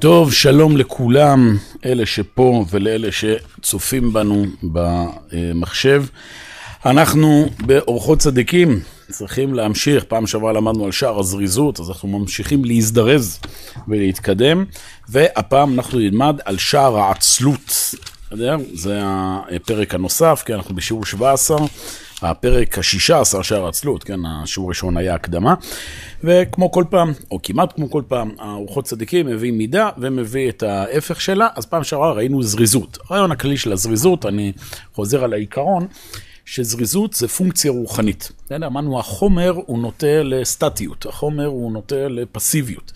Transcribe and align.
טוב, 0.00 0.32
שלום 0.32 0.76
לכולם, 0.76 1.56
אלה 1.84 2.06
שפה 2.06 2.64
ולאלה 2.70 3.08
שצופים 3.12 4.12
בנו 4.12 4.44
במחשב. 4.62 6.04
אנחנו 6.86 7.46
באורחות 7.66 8.18
צדיקים 8.18 8.80
צריכים 9.10 9.54
להמשיך, 9.54 10.04
פעם 10.04 10.26
שעברה 10.26 10.52
למדנו 10.52 10.84
על 10.84 10.92
שער 10.92 11.20
הזריזות, 11.20 11.80
אז 11.80 11.88
אנחנו 11.88 12.08
ממשיכים 12.08 12.64
להזדרז 12.64 13.38
ולהתקדם, 13.88 14.64
והפעם 15.08 15.74
אנחנו 15.74 15.98
נלמד 15.98 16.36
על 16.44 16.58
שער 16.58 16.96
העצלות. 16.98 17.94
זה 18.74 19.00
הפרק 19.02 19.94
הנוסף, 19.94 20.42
כי 20.46 20.54
אנחנו 20.54 20.74
בשיעור 20.74 21.04
17. 21.04 21.58
הפרק 22.30 22.78
השישה 22.78 23.20
עשר 23.20 23.42
שער 23.42 23.68
עצלות, 23.68 24.04
כן, 24.04 24.20
השיעור 24.26 24.68
הראשון 24.68 24.96
היה 24.96 25.14
הקדמה, 25.14 25.54
וכמו 26.24 26.70
כל 26.70 26.84
פעם, 26.90 27.12
או 27.30 27.38
כמעט 27.42 27.72
כמו 27.74 27.90
כל 27.90 28.02
פעם, 28.08 28.30
הרוחות 28.38 28.84
צדיקים 28.84 29.26
מביא 29.26 29.52
מידה 29.52 29.90
ומביא 29.98 30.48
את 30.48 30.62
ההפך 30.62 31.20
שלה, 31.20 31.48
אז 31.56 31.66
פעם 31.66 31.84
שעברה 31.84 32.12
ראינו 32.12 32.42
זריזות. 32.42 32.98
הרעיון 33.08 33.32
הכללי 33.32 33.56
של 33.56 33.72
הזריזות, 33.72 34.26
אני 34.26 34.52
חוזר 34.94 35.24
על 35.24 35.32
העיקרון, 35.32 35.86
שזריזות 36.44 37.12
זה 37.12 37.28
פונקציה 37.28 37.70
רוחנית. 37.70 38.32
אמרנו, 38.66 38.98
החומר 39.00 39.52
הוא 39.66 39.78
נוטה 39.78 40.22
לסטטיות, 40.22 41.06
החומר 41.06 41.46
הוא 41.46 41.72
נוטה 41.72 42.08
לפסיביות. 42.08 42.92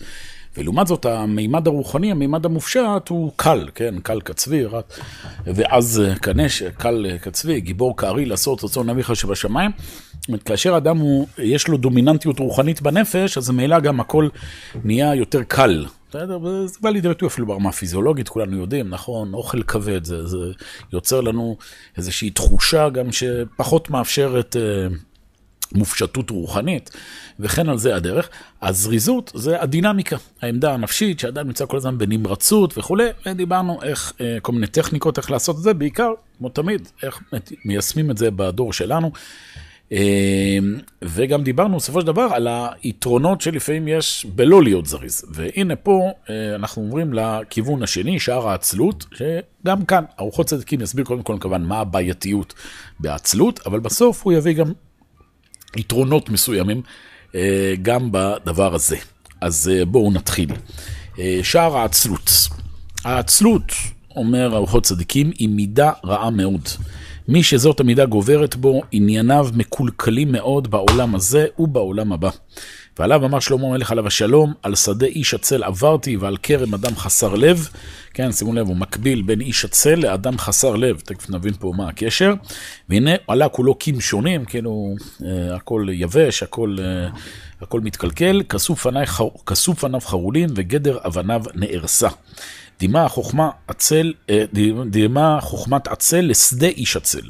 ולעומת 0.57 0.87
זאת, 0.87 1.05
המימד 1.05 1.67
הרוחני, 1.67 2.11
המימד 2.11 2.45
המופשט, 2.45 3.09
הוא 3.09 3.31
קל, 3.35 3.67
כן? 3.75 3.95
קל 4.03 4.21
כצבי, 4.21 4.65
רק... 4.65 4.99
ואז 5.45 6.03
כנש, 6.21 6.63
קל 6.63 7.05
כצבי, 7.21 7.61
גיבור 7.61 7.97
כארי 7.97 8.25
לעשות 8.25 8.63
רצון 8.63 8.89
אביך 8.89 9.15
שבשמיים. 9.15 9.71
זאת 10.27 10.43
כאשר 10.43 10.77
אדם 10.77 10.97
הוא, 10.97 11.27
יש 11.37 11.67
לו 11.67 11.77
דומיננטיות 11.77 12.39
רוחנית 12.39 12.81
בנפש, 12.81 13.37
אז 13.37 13.49
ממילא 13.49 13.79
גם 13.79 13.99
הכל 13.99 14.27
נהיה 14.83 15.15
יותר 15.15 15.43
קל. 15.43 15.85
בסדר? 16.09 16.39
וזה 16.43 16.77
בא 16.81 16.89
לידי 16.89 17.07
ביטוי 17.07 17.27
אפילו 17.27 17.47
ברמה 17.47 17.69
הפיזיולוגית, 17.69 18.29
כולנו 18.29 18.57
יודעים, 18.57 18.89
נכון? 18.89 19.33
אוכל 19.33 19.63
כבד, 19.63 20.03
זה, 20.03 20.27
זה 20.27 20.37
יוצר 20.93 21.21
לנו 21.21 21.57
איזושהי 21.97 22.29
תחושה 22.29 22.89
גם 22.89 23.11
שפחות 23.11 23.89
מאפשרת... 23.89 24.55
אה, 24.55 24.87
מופשטות 25.75 26.29
רוחנית, 26.29 26.89
וכן 27.39 27.69
על 27.69 27.77
זה 27.77 27.95
הדרך. 27.95 28.29
הזריזות 28.61 29.31
זה 29.35 29.61
הדינמיקה, 29.61 30.17
העמדה 30.41 30.73
הנפשית, 30.73 31.19
שאדם 31.19 31.47
נמצא 31.47 31.65
כל 31.65 31.77
הזמן 31.77 31.97
בנמרצות 31.97 32.77
וכולי, 32.77 33.07
ודיברנו 33.25 33.83
איך, 33.83 34.13
אה, 34.21 34.37
כל 34.41 34.51
מיני 34.51 34.67
טכניקות 34.67 35.17
איך 35.17 35.31
לעשות 35.31 35.57
את 35.57 35.61
זה, 35.61 35.73
בעיקר, 35.73 36.11
כמו 36.37 36.49
תמיד, 36.49 36.87
איך 37.03 37.19
מיישמים 37.65 38.11
את 38.11 38.17
זה 38.17 38.31
בדור 38.31 38.73
שלנו. 38.73 39.11
אה, 39.91 40.57
וגם 41.01 41.43
דיברנו 41.43 41.77
בסופו 41.77 42.01
של 42.01 42.07
דבר 42.07 42.27
על 42.33 42.47
היתרונות 42.83 43.41
שלפעמים 43.41 43.87
יש 43.87 44.25
בלא 44.35 44.63
להיות 44.63 44.85
זריז. 44.85 45.25
והנה 45.29 45.75
פה 45.75 46.11
אה, 46.29 46.55
אנחנו 46.55 46.81
עוברים 46.81 47.13
לכיוון 47.13 47.83
השני, 47.83 48.19
שער 48.19 48.47
העצלות, 48.47 49.05
שגם 49.13 49.85
כאן 49.85 50.03
ארוחות 50.19 50.45
צדיקים 50.47 50.81
יסביר 50.81 51.05
קודם 51.05 51.23
כל 51.23 51.37
כמובן 51.39 51.61
מה 51.61 51.79
הבעייתיות 51.79 52.53
בעצלות, 52.99 53.59
אבל 53.65 53.79
בסוף 53.79 54.23
הוא 54.23 54.33
יביא 54.33 54.53
גם 54.53 54.71
יתרונות 55.77 56.29
מסוימים 56.29 56.81
אה, 57.35 57.73
גם 57.81 58.09
בדבר 58.11 58.75
הזה. 58.75 58.97
אז 59.41 59.71
אה, 59.73 59.85
בואו 59.85 60.11
נתחיל. 60.11 60.49
אה, 61.19 61.39
שער 61.43 61.77
העצלות. 61.77 62.31
העצלות, 63.03 63.71
אומר 64.15 64.55
ארוחות 64.55 64.83
צדיקים, 64.83 65.31
היא 65.37 65.49
מידה 65.49 65.91
רעה 66.05 66.29
מאוד. 66.29 66.69
מי 67.27 67.43
שזאת 67.43 67.79
המידה 67.79 68.05
גוברת 68.05 68.55
בו, 68.55 68.81
ענייניו 68.91 69.47
מקולקלים 69.53 70.31
מאוד 70.31 70.71
בעולם 70.71 71.15
הזה 71.15 71.45
ובעולם 71.59 72.13
הבא. 72.13 72.29
ועליו 72.99 73.25
אמר 73.25 73.39
שלמה 73.39 73.67
המלך 73.67 73.91
עליו 73.91 74.07
השלום, 74.07 74.53
על 74.63 74.75
שדה 74.75 75.05
איש 75.05 75.33
עצל 75.33 75.63
עברתי 75.63 76.17
ועל 76.17 76.37
כרם 76.43 76.73
אדם 76.73 76.95
חסר 76.95 77.35
לב. 77.35 77.69
כן, 78.13 78.31
שימו 78.31 78.53
לב, 78.53 78.67
הוא 78.67 78.75
מקביל 78.75 79.21
בין 79.21 79.41
איש 79.41 79.65
עצל 79.65 79.95
לאדם 79.95 80.37
חסר 80.37 80.75
לב, 80.75 80.99
תכף 80.99 81.29
נבין 81.29 81.53
פה 81.59 81.73
מה 81.77 81.89
הקשר. 81.89 82.33
והנה 82.89 83.11
עלה 83.27 83.49
כולו 83.49 83.75
שונים, 83.99 84.45
כאילו 84.45 84.95
הכל 85.55 85.87
יבש, 85.91 86.43
הכל, 86.43 86.75
אה, 86.79 87.09
הכל 87.61 87.79
מתקלקל, 87.79 88.41
כסוף 89.45 89.83
עניו 89.83 90.01
חרולים 90.01 90.49
וגדר 90.55 90.97
אבניו 91.05 91.43
נהרסה. 91.55 92.09
דימה 92.81 93.09
חוכמה 93.09 93.49
עצל, 93.67 94.13
אה, 94.29 94.43
דימה 94.89 95.41
חוכמת 95.41 95.87
עצל 95.87 96.21
לשדה 96.21 96.67
איש 96.67 96.97
עצל. 96.97 97.21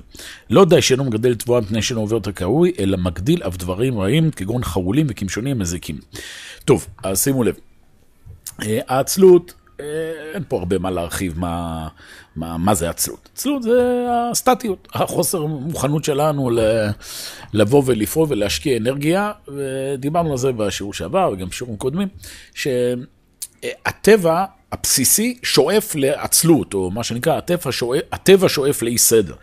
לא 0.50 0.66
די 0.66 0.82
שאינו 0.82 1.04
מגדל 1.04 1.36
תבואה 1.36 1.62
מפני 1.62 1.82
שאינו 1.82 2.02
עובר 2.02 2.18
את 2.18 2.28
הקרוי, 2.28 2.72
אלא 2.80 2.98
מגדיל 2.98 3.44
אף 3.44 3.58
דברים 3.58 4.00
רעים 4.00 4.32
כגון 4.32 4.64
חרולים 4.64 5.08
וקמשונים 5.10 5.60
מזיקים. 5.60 6.00
טוב, 6.66 6.88
אז 7.04 7.24
שימו 7.24 7.44
לב. 7.44 7.56
אה, 8.62 8.80
העצלות, 8.88 9.54
אה, 9.80 9.86
אין 10.34 10.44
פה 10.48 10.58
הרבה 10.60 10.80
מה 10.80 10.92
להרחיב 10.92 11.40
מה, 11.40 11.88
מה, 12.36 12.58
מה 12.58 12.74
זה 12.74 12.90
עצלות. 12.90 13.30
עצלות 13.34 13.64
זה 13.64 14.08
הסטטיות, 14.32 14.88
החוסר 14.94 15.46
מוכנות 15.46 16.04
שלנו 16.04 16.50
לבוא 17.54 17.84
ולפעול 17.86 18.28
ולהשקיע 18.30 18.78
אנרגיה, 18.78 19.32
ודיברנו 19.48 20.32
על 20.32 20.38
זה 20.38 20.52
בשיעור 20.52 20.94
שעבר 20.94 21.30
וגם 21.34 21.48
בשיעורים 21.48 21.78
קודמים, 21.78 22.08
שהטבע 22.54 24.46
הבסיסי 24.72 25.38
שואף 25.44 25.96
לעצלות, 25.96 26.74
או 26.74 26.92
מה 26.92 27.04
שנקרא, 27.04 27.38
הטבע 27.38 27.72
שואף, 27.72 28.02
שואף 28.48 28.82
לאי 28.82 28.98
סדר. 28.98 29.34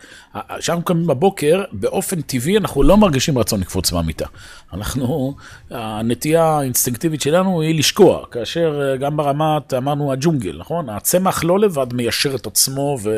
כשאנחנו 0.59 0.85
קמים 0.85 1.07
בבוקר, 1.07 1.63
באופן 1.71 2.21
טבעי 2.21 2.57
אנחנו 2.57 2.83
לא 2.83 2.97
מרגישים 2.97 3.37
רצון 3.37 3.59
לקפוץ 3.59 3.91
מהמיטה. 3.91 4.25
אנחנו, 4.73 5.35
הנטייה 5.69 6.43
האינסטינקטיבית 6.43 7.21
שלנו 7.21 7.61
היא 7.61 7.79
לשקוע, 7.79 8.25
כאשר 8.31 8.81
אה, 8.81 8.97
גם 8.97 9.17
ברמת, 9.17 9.73
אמרנו, 9.73 10.11
הג'ונגל, 10.11 10.57
נכון? 10.59 10.89
הצמח 10.89 11.43
לא 11.43 11.59
לבד 11.59 11.93
מיישר 11.93 12.35
את 12.35 12.47
עצמו, 12.47 12.97
ו... 13.03 13.09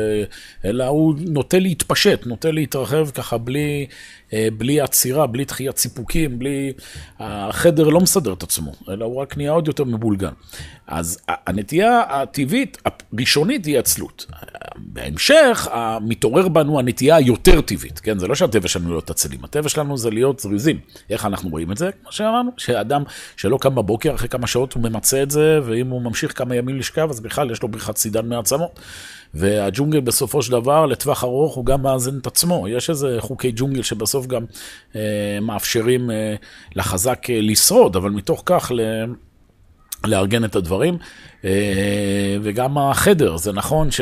אלא 0.64 0.84
הוא 0.84 1.14
נוטה 1.18 1.58
להתפשט, 1.58 2.26
נוטה 2.26 2.50
להתרחב 2.50 3.10
ככה 3.10 3.38
בלי, 3.38 3.86
אה, 4.32 4.48
בלי 4.58 4.80
עצירה, 4.80 5.26
בלי 5.26 5.44
דחיית 5.44 5.78
סיפוקים, 5.78 6.38
בלי... 6.38 6.72
החדר 7.18 7.88
לא 7.88 8.00
מסדר 8.00 8.32
את 8.32 8.42
עצמו, 8.42 8.72
אלא 8.88 9.04
הוא 9.04 9.20
רק 9.20 9.36
נהיה 9.36 9.50
עוד 9.50 9.68
יותר 9.68 9.84
מבולגן. 9.84 10.32
אז 10.86 11.18
הנטייה 11.46 12.02
הטבעית, 12.08 12.78
הראשונית, 13.12 13.66
היא 13.66 13.78
עצלות. 13.78 14.26
בהמשך, 14.76 15.68
מתעורר 16.00 16.48
בנו 16.48 16.78
הנטייה 16.78 17.16
היותר 17.16 17.60
טבעית, 17.60 17.98
כן? 17.98 18.18
זה 18.18 18.28
לא 18.28 18.34
שהטבע 18.34 18.68
שלנו 18.68 18.88
להיות 18.90 19.10
עצלים, 19.10 19.44
הטבע 19.44 19.68
שלנו 19.68 19.98
זה 19.98 20.10
להיות 20.10 20.40
זריזים. 20.40 20.78
איך 21.10 21.26
אנחנו 21.26 21.41
רואים 21.50 21.72
את 21.72 21.76
זה? 21.76 21.90
כמו 22.02 22.12
שאמרנו, 22.12 22.50
שאדם 22.56 23.02
שלא 23.36 23.58
קם 23.60 23.74
בבוקר, 23.74 24.14
אחרי 24.14 24.28
כמה 24.28 24.46
שעות 24.46 24.72
הוא 24.72 24.82
ממצה 24.82 25.22
את 25.22 25.30
זה, 25.30 25.60
ואם 25.64 25.88
הוא 25.88 26.02
ממשיך 26.02 26.38
כמה 26.38 26.56
ימים 26.56 26.78
לשכב, 26.78 27.10
אז 27.10 27.20
בכלל 27.20 27.50
יש 27.50 27.62
לו 27.62 27.68
בריחת 27.68 27.96
סידן 27.96 28.28
מעצמות. 28.28 28.80
והג'ונגל 29.34 30.00
בסופו 30.00 30.42
של 30.42 30.52
דבר, 30.52 30.86
לטווח 30.86 31.24
ארוך, 31.24 31.54
הוא 31.54 31.66
גם 31.66 31.82
מאזן 31.82 32.18
את 32.18 32.26
עצמו. 32.26 32.68
יש 32.68 32.90
איזה 32.90 33.16
חוקי 33.20 33.52
ג'ונגל 33.56 33.82
שבסוף 33.82 34.26
גם 34.26 34.44
אה, 34.96 35.38
מאפשרים 35.42 36.10
אה, 36.10 36.34
לחזק 36.76 37.30
אה, 37.30 37.38
לשרוד, 37.40 37.96
אבל 37.96 38.10
מתוך 38.10 38.42
כך 38.46 38.72
ל... 38.74 38.80
לארגן 40.04 40.44
את 40.44 40.56
הדברים. 40.56 40.98
אה, 41.44 42.36
וגם 42.42 42.78
החדר, 42.78 43.36
זה 43.36 43.52
נכון 43.52 43.90
ש... 43.90 44.00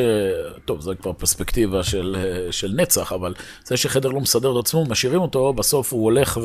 טוב, 0.65 0.81
זה 0.81 0.95
כבר 0.95 1.13
פרספקטיבה 1.13 1.83
של, 1.83 2.17
אה, 2.19 2.53
של 2.53 2.73
נצח, 2.77 3.13
אבל 3.13 3.35
זה 3.65 3.77
שחדר 3.77 4.09
לא 4.09 4.21
מסדר 4.21 4.53
את 4.53 4.65
עצמו, 4.65 4.85
משאירים 4.85 5.21
אותו, 5.21 5.53
בסוף 5.53 5.93
הוא 5.93 6.05
הולך 6.05 6.41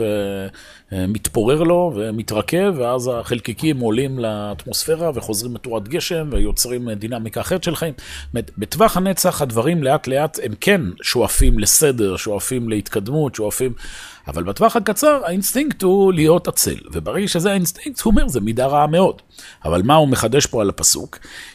ומתפורר 0.92 1.64
לו 1.64 1.94
ומתרכב, 1.96 2.74
ואז 2.78 3.12
החלקיקים 3.14 3.80
עולים 3.80 4.20
לאטמוספירה 4.20 5.12
וחוזרים 5.16 5.56
לתורת 5.56 5.88
גשם 5.88 6.30
ויוצרים 6.32 6.90
דינמיקה 6.90 7.42
אחרת 7.42 7.64
של 7.64 7.76
חיים. 7.76 7.94
בטווח 8.34 8.98
הנצח 8.98 9.42
הדברים 9.42 9.84
לאט 9.84 10.08
לאט 10.08 10.40
הם 10.44 10.54
כן 10.62 10.82
שואפים 11.02 11.60
לסדר, 11.60 12.18
שואפים 12.18 12.70
להתקדמות, 12.70 13.36
שואפים... 13.36 13.74
אבל 14.28 14.44
בטווח 14.44 14.76
הקצר 14.76 15.22
האינסטינקט 15.26 15.84
הוא 15.84 16.14
להיות 16.14 16.48
עצל, 16.48 16.76
וברגע 16.94 17.28
שזה 17.28 17.52
האינסטינקט, 17.52 18.02
הוא 18.02 18.12
אומר, 18.12 18.28
זה 18.28 18.42
מידה 18.42 18.66
רעה 18.66 18.88
מאוד. 18.88 19.22
אבל 19.66 19.82
מה 19.82 19.96
הוא 19.96 20.08
מחדש 20.08 20.46
פה 20.46 20.62
על 20.62 20.70
הפסוק? 20.70 20.85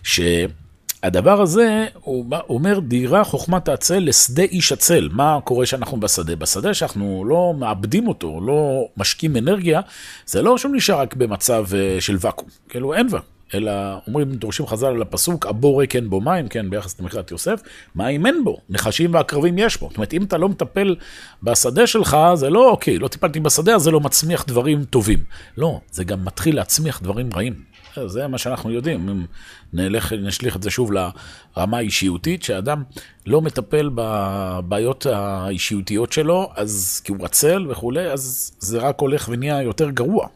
שהדבר 0.03 1.43
הזה, 1.43 1.87
הוא 2.01 2.25
אומר, 2.49 2.81
דימה 2.81 3.25
חוכמת 3.25 3.69
העצל 3.69 3.99
לשדה 3.99 4.43
איש 4.43 4.73
עצל. 4.73 5.09
מה 5.13 5.39
קורה 5.45 5.67
שאנחנו 5.67 6.01
בשדה? 6.01 6.37
בשדה 6.37 6.75
שאנחנו 6.75 7.25
לא 7.29 7.55
מעבדים 7.59 8.09
אותו, 8.09 8.41
לא 8.47 8.89
משקיעים 8.97 9.37
אנרגיה, 9.37 9.81
זה 10.27 10.43
לא 10.43 10.59
שהוא 10.59 10.73
נשאר 10.75 11.01
רק 11.01 11.15
במצב 11.15 11.67
אה, 11.75 12.01
של 12.01 12.17
ואקום, 12.21 12.49
כאילו 12.69 12.95
אין 12.95 13.07
ואקום. 13.11 13.41
אלא 13.55 13.73
אומרים, 14.07 14.31
דורשים 14.31 14.67
חז"ל 14.67 14.87
על 14.87 15.03
הפסוק, 15.03 15.47
הבור 15.47 15.81
ריק 15.81 15.97
אין 15.97 16.11
בו 16.11 16.21
מים, 16.21 16.49
כן, 16.49 16.71
ביחס 16.71 17.01
למכירת 17.01 17.31
יוסף, 17.31 17.63
מים 17.95 18.27
אין 18.27 18.45
בו, 18.45 18.59
נחשים 18.69 19.15
ועקרבים 19.15 19.59
יש 19.59 19.77
בו. 19.81 19.89
זאת 19.89 19.97
אומרת, 19.97 20.13
אם 20.13 20.23
אתה 20.23 20.39
לא 20.39 20.49
מטפל 20.49 20.97
בשדה 21.43 21.87
שלך, 21.87 22.17
זה 22.35 22.51
לא, 22.51 22.71
אוקיי, 22.71 22.99
לא 22.99 23.09
טיפלתי 23.09 23.41
בשדה, 23.41 23.75
אז 23.75 23.83
זה 23.83 23.91
לא 23.91 24.01
מצמיח 24.01 24.45
דברים 24.47 24.85
טובים. 24.85 25.19
לא, 25.57 25.81
זה 25.91 26.05
גם 26.05 26.25
מתחיל 26.25 26.57
להצמיח 26.57 27.03
דברים 27.03 27.31
רעים. 27.35 27.70
זה 28.07 28.27
מה 28.27 28.39
שאנחנו 28.39 28.71
יודעים, 28.71 29.09
אם 29.09 29.25
נלך, 29.73 30.13
נשליך 30.13 30.57
את 30.57 30.63
זה 30.63 30.71
שוב 30.71 30.93
לרמה 30.93 31.77
האישיותית, 31.77 32.43
שאדם 32.43 32.83
לא 33.27 33.41
מטפל 33.41 33.91
בבעיות 33.95 35.07
האישיותיות 35.07 36.13
שלו, 36.13 36.51
אז 36.57 37.03
כי 37.05 37.13
הוא 37.13 37.25
עצל 37.25 37.67
וכולי, 37.71 38.13
אז 38.13 38.53
זה 38.59 38.79
רק 38.79 39.01
הולך 39.01 39.29
ונהיה 39.33 39.63
יותר 39.63 39.91
גרוע. 39.91 40.27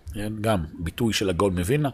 גם 0.40 0.64
ביטוי 0.78 1.12
של 1.12 1.30
הגאון 1.30 1.58
מווילנה. 1.58 1.88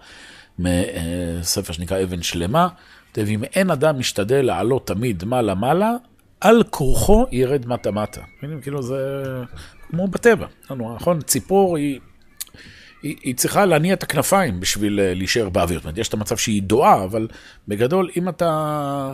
מספר 0.59 1.73
שנקרא 1.73 2.03
אבן 2.03 2.23
שלמה, 2.23 2.69
כותב, 3.09 3.27
אם 3.29 3.45
אין 3.45 3.71
אדם 3.71 3.99
משתדל 3.99 4.45
לעלות 4.47 4.87
תמיד 4.87 5.25
מעלה-מעלה, 5.25 5.93
על 6.41 6.63
כורחו 6.71 7.27
ירד 7.33 7.67
מטה-מטה. 7.67 8.21
כאילו 8.63 8.83
זה 8.83 9.23
כמו 9.91 10.09
בטבע, 10.09 10.47
נכון? 10.71 11.21
ציפור 11.21 11.77
היא... 11.77 12.01
היא, 13.03 13.17
היא 13.23 13.35
צריכה 13.35 13.67
להניע 13.67 13.95
את 13.95 14.03
הכנפיים 14.03 14.61
בשביל 14.61 15.01
אה, 15.01 15.15
להישאר 15.15 15.49
באוויר. 15.49 15.79
זאת 15.79 15.85
אומרת, 15.85 15.99
יש 15.99 16.09
את 16.09 16.15
המצב 16.15 16.37
שהיא 16.37 16.63
דועה, 16.63 17.05
אבל 17.05 17.29
בגדול, 17.69 18.11
אם 18.17 18.29
אתה 18.29 19.13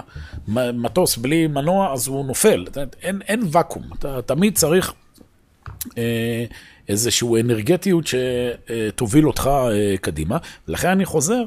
מטוס 0.48 1.16
בלי 1.16 1.46
מנוע, 1.46 1.92
אז 1.92 2.06
הוא 2.06 2.26
נופל. 2.26 2.66
אין, 3.02 3.20
אין 3.28 3.42
ואקום, 3.52 3.82
אתה 3.98 4.22
תמיד 4.22 4.54
צריך 4.54 4.92
אה, 5.98 6.44
איזושהי 6.88 7.40
אנרגטיות 7.40 8.04
שתוביל 8.06 9.26
אותך 9.26 9.50
אה, 9.70 9.94
קדימה. 10.00 10.38
ולכן 10.68 10.88
אני 10.88 11.04
חוזר, 11.04 11.42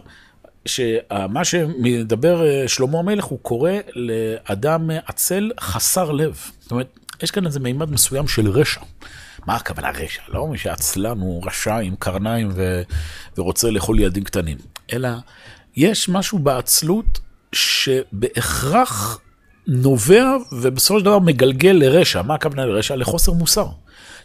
שמה 0.66 1.46
שמדבר 1.46 2.48
אה, 2.48 2.68
שלמה 2.68 3.00
המלך, 3.00 3.24
הוא 3.24 3.40
קורא 3.42 3.72
לאדם 3.96 4.90
עצל 5.06 5.52
חסר 5.60 6.12
לב. 6.12 6.40
זאת 6.60 6.72
אומרת, 6.72 7.00
יש 7.24 7.32
כאן 7.32 7.46
איזה 7.46 7.60
מימד 7.60 7.92
מסוים 7.92 8.28
של 8.28 8.50
רשע. 8.50 8.82
מה 9.50 9.56
הכוונה 9.56 9.90
רשע? 9.90 10.22
לא 10.28 10.48
מי 10.48 10.58
שעצלן 10.58 11.20
הוא 11.20 11.44
רשע 11.48 11.78
עם 11.78 11.96
קרניים 12.00 12.50
ו... 12.54 12.82
ורוצה 13.38 13.72
לאכול 13.72 14.00
ילדים 14.00 14.24
קטנים, 14.24 14.58
אלא 14.94 15.10
יש 15.76 16.10
משהו 16.10 16.40
בעצלות 16.40 17.20
שבהכרח 17.54 19.20
נובע 19.68 20.36
ובסופו 20.52 21.00
של 21.00 21.06
דבר 21.06 21.20
מגלגל 21.20 21.78
לרשע. 21.80 22.22
מה 22.22 22.36
הכוונה 22.36 22.66
לרשע? 22.66 22.96
לחוסר 22.96 23.32
מוסר. 23.32 23.68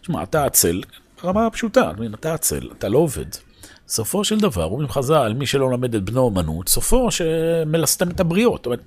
תשמע, 0.00 0.22
אתה 0.22 0.44
עצל, 0.44 0.82
רמה 1.24 1.50
פשוטה, 1.50 1.90
אתה 2.14 2.34
עצל, 2.34 2.68
אתה 2.78 2.88
לא 2.88 2.98
עובד. 2.98 3.26
סופו 3.88 4.24
של 4.24 4.38
דבר, 4.38 4.64
אומרים 4.64 4.88
חז"ל, 4.88 5.34
מי 5.38 5.46
שלא 5.46 5.70
למד 5.70 5.94
את 5.94 6.02
בנו 6.02 6.28
אמנות, 6.28 6.68
סופו 6.68 7.10
שמלסתם 7.10 8.10
את 8.10 8.20
הבריות. 8.20 8.56
זאת 8.56 8.66
אומרת, 8.66 8.80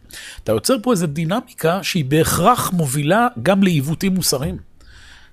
אתה 0.43 0.51
יוצר 0.51 0.75
פה 0.83 0.91
איזו 0.91 1.07
דינמיקה 1.07 1.83
שהיא 1.83 2.05
בהכרח 2.05 2.71
מובילה 2.73 3.27
גם 3.43 3.63
לעיוותים 3.63 4.15
מוסריים. 4.15 4.66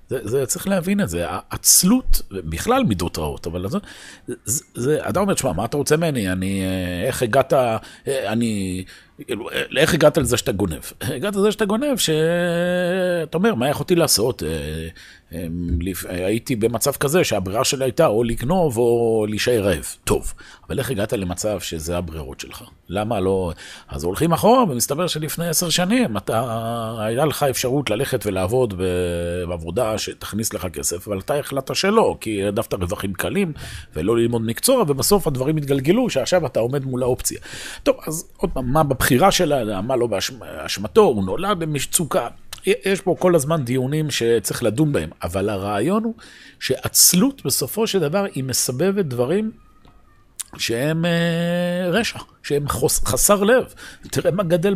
זה, 0.09 0.19
זה, 0.23 0.45
צריך 0.45 0.67
להבין 0.67 1.01
את 1.01 1.09
זה, 1.09 1.25
העצלות, 1.27 2.21
בכלל 2.31 2.83
מידות 2.83 3.17
רעות, 3.17 3.47
אבל 3.47 3.69
זה, 3.69 3.77
זה, 4.45 4.63
זה, 4.75 4.97
אדם 5.01 5.21
אומר, 5.21 5.35
שמע, 5.35 5.53
מה 5.53 5.65
אתה 5.65 5.77
רוצה 5.77 5.97
ממני? 5.97 6.31
אני, 6.31 6.61
אה, 6.61 7.07
איך 7.07 7.23
הגעת, 7.23 7.53
אה, 7.53 7.77
אני, 8.07 8.83
איך 9.77 9.93
הגעת 9.93 10.17
לזה 10.17 10.37
שאתה 10.37 10.51
גונב? 10.51 10.81
הגעת 11.01 11.35
לזה 11.35 11.51
שאתה 11.51 11.65
גונב, 11.65 11.97
שאתה 11.97 13.37
אומר, 13.37 13.55
מה 13.55 13.69
יכולתי 13.69 13.95
לעשות? 13.95 14.43
הייתי 16.07 16.55
במצב 16.55 16.91
כזה 16.91 17.23
שהברירה 17.23 17.63
שלי 17.63 17.85
הייתה 17.85 18.05
או 18.05 18.23
לגנוב 18.23 18.77
או 18.77 19.25
להישאר 19.29 19.63
רעב. 19.63 19.95
טוב, 20.03 20.33
אבל 20.67 20.79
איך 20.79 20.91
הגעת 20.91 21.13
למצב 21.13 21.59
שזה 21.59 21.97
הברירות 21.97 22.39
שלך? 22.39 22.63
למה 22.89 23.19
לא... 23.19 23.51
אז 23.87 24.03
הולכים 24.03 24.33
אחורה, 24.33 24.63
ומסתבר 24.63 25.07
שלפני 25.07 25.47
עשר 25.47 25.69
שנים 25.69 26.17
אתה, 26.17 26.95
היה 26.99 27.25
לך 27.25 27.43
אפשרות 27.43 27.89
ללכת 27.89 28.25
ולעבוד 28.25 28.73
בעבודה 29.47 29.97
שתכניס 29.97 30.53
לך 30.53 30.67
כסף, 30.73 31.07
אבל 31.07 31.19
אתה 31.19 31.35
החלטת 31.35 31.75
שלא, 31.75 32.17
כי 32.21 32.43
העדפת 32.43 32.73
רווחים 32.73 33.13
קלים 33.13 33.53
ולא 33.95 34.17
ללמוד 34.17 34.41
מקצוע, 34.41 34.83
ובסוף 34.87 35.27
הדברים 35.27 35.57
התגלגלו, 35.57 36.09
שעכשיו 36.09 36.45
אתה 36.45 36.59
עומד 36.59 36.85
מול 36.85 37.03
האופציה. 37.03 37.39
טוב, 37.83 37.95
אז 38.07 38.29
עוד 38.37 38.49
פעם, 38.53 38.73
מה 38.73 38.83
בבחירה 38.83 39.31
של 39.31 39.51
האדם, 39.51 39.87
מה 39.87 39.95
לא 39.95 40.07
באשמתו, 40.07 41.01
הוא 41.01 41.23
נולד 41.23 41.59
במצוקה. 41.59 42.27
יש 42.65 43.01
פה 43.01 43.15
כל 43.19 43.35
הזמן 43.35 43.63
דיונים 43.63 44.11
שצריך 44.11 44.63
לדון 44.63 44.91
בהם, 44.91 45.09
אבל 45.23 45.49
הרעיון 45.49 46.03
הוא 46.03 46.13
שעצלות 46.59 47.45
בסופו 47.45 47.87
של 47.87 47.99
דבר 47.99 48.25
היא 48.35 48.43
מסבבת 48.43 49.05
דברים 49.05 49.51
שהם 50.57 51.05
אה, 51.05 51.89
רשע, 51.89 52.19
שהם 52.43 52.69
חוס, 52.69 53.05
חסר 53.05 53.43
לב. 53.43 53.73
תראה 54.11 54.31
מה 54.31 54.43
גדל 54.43 54.75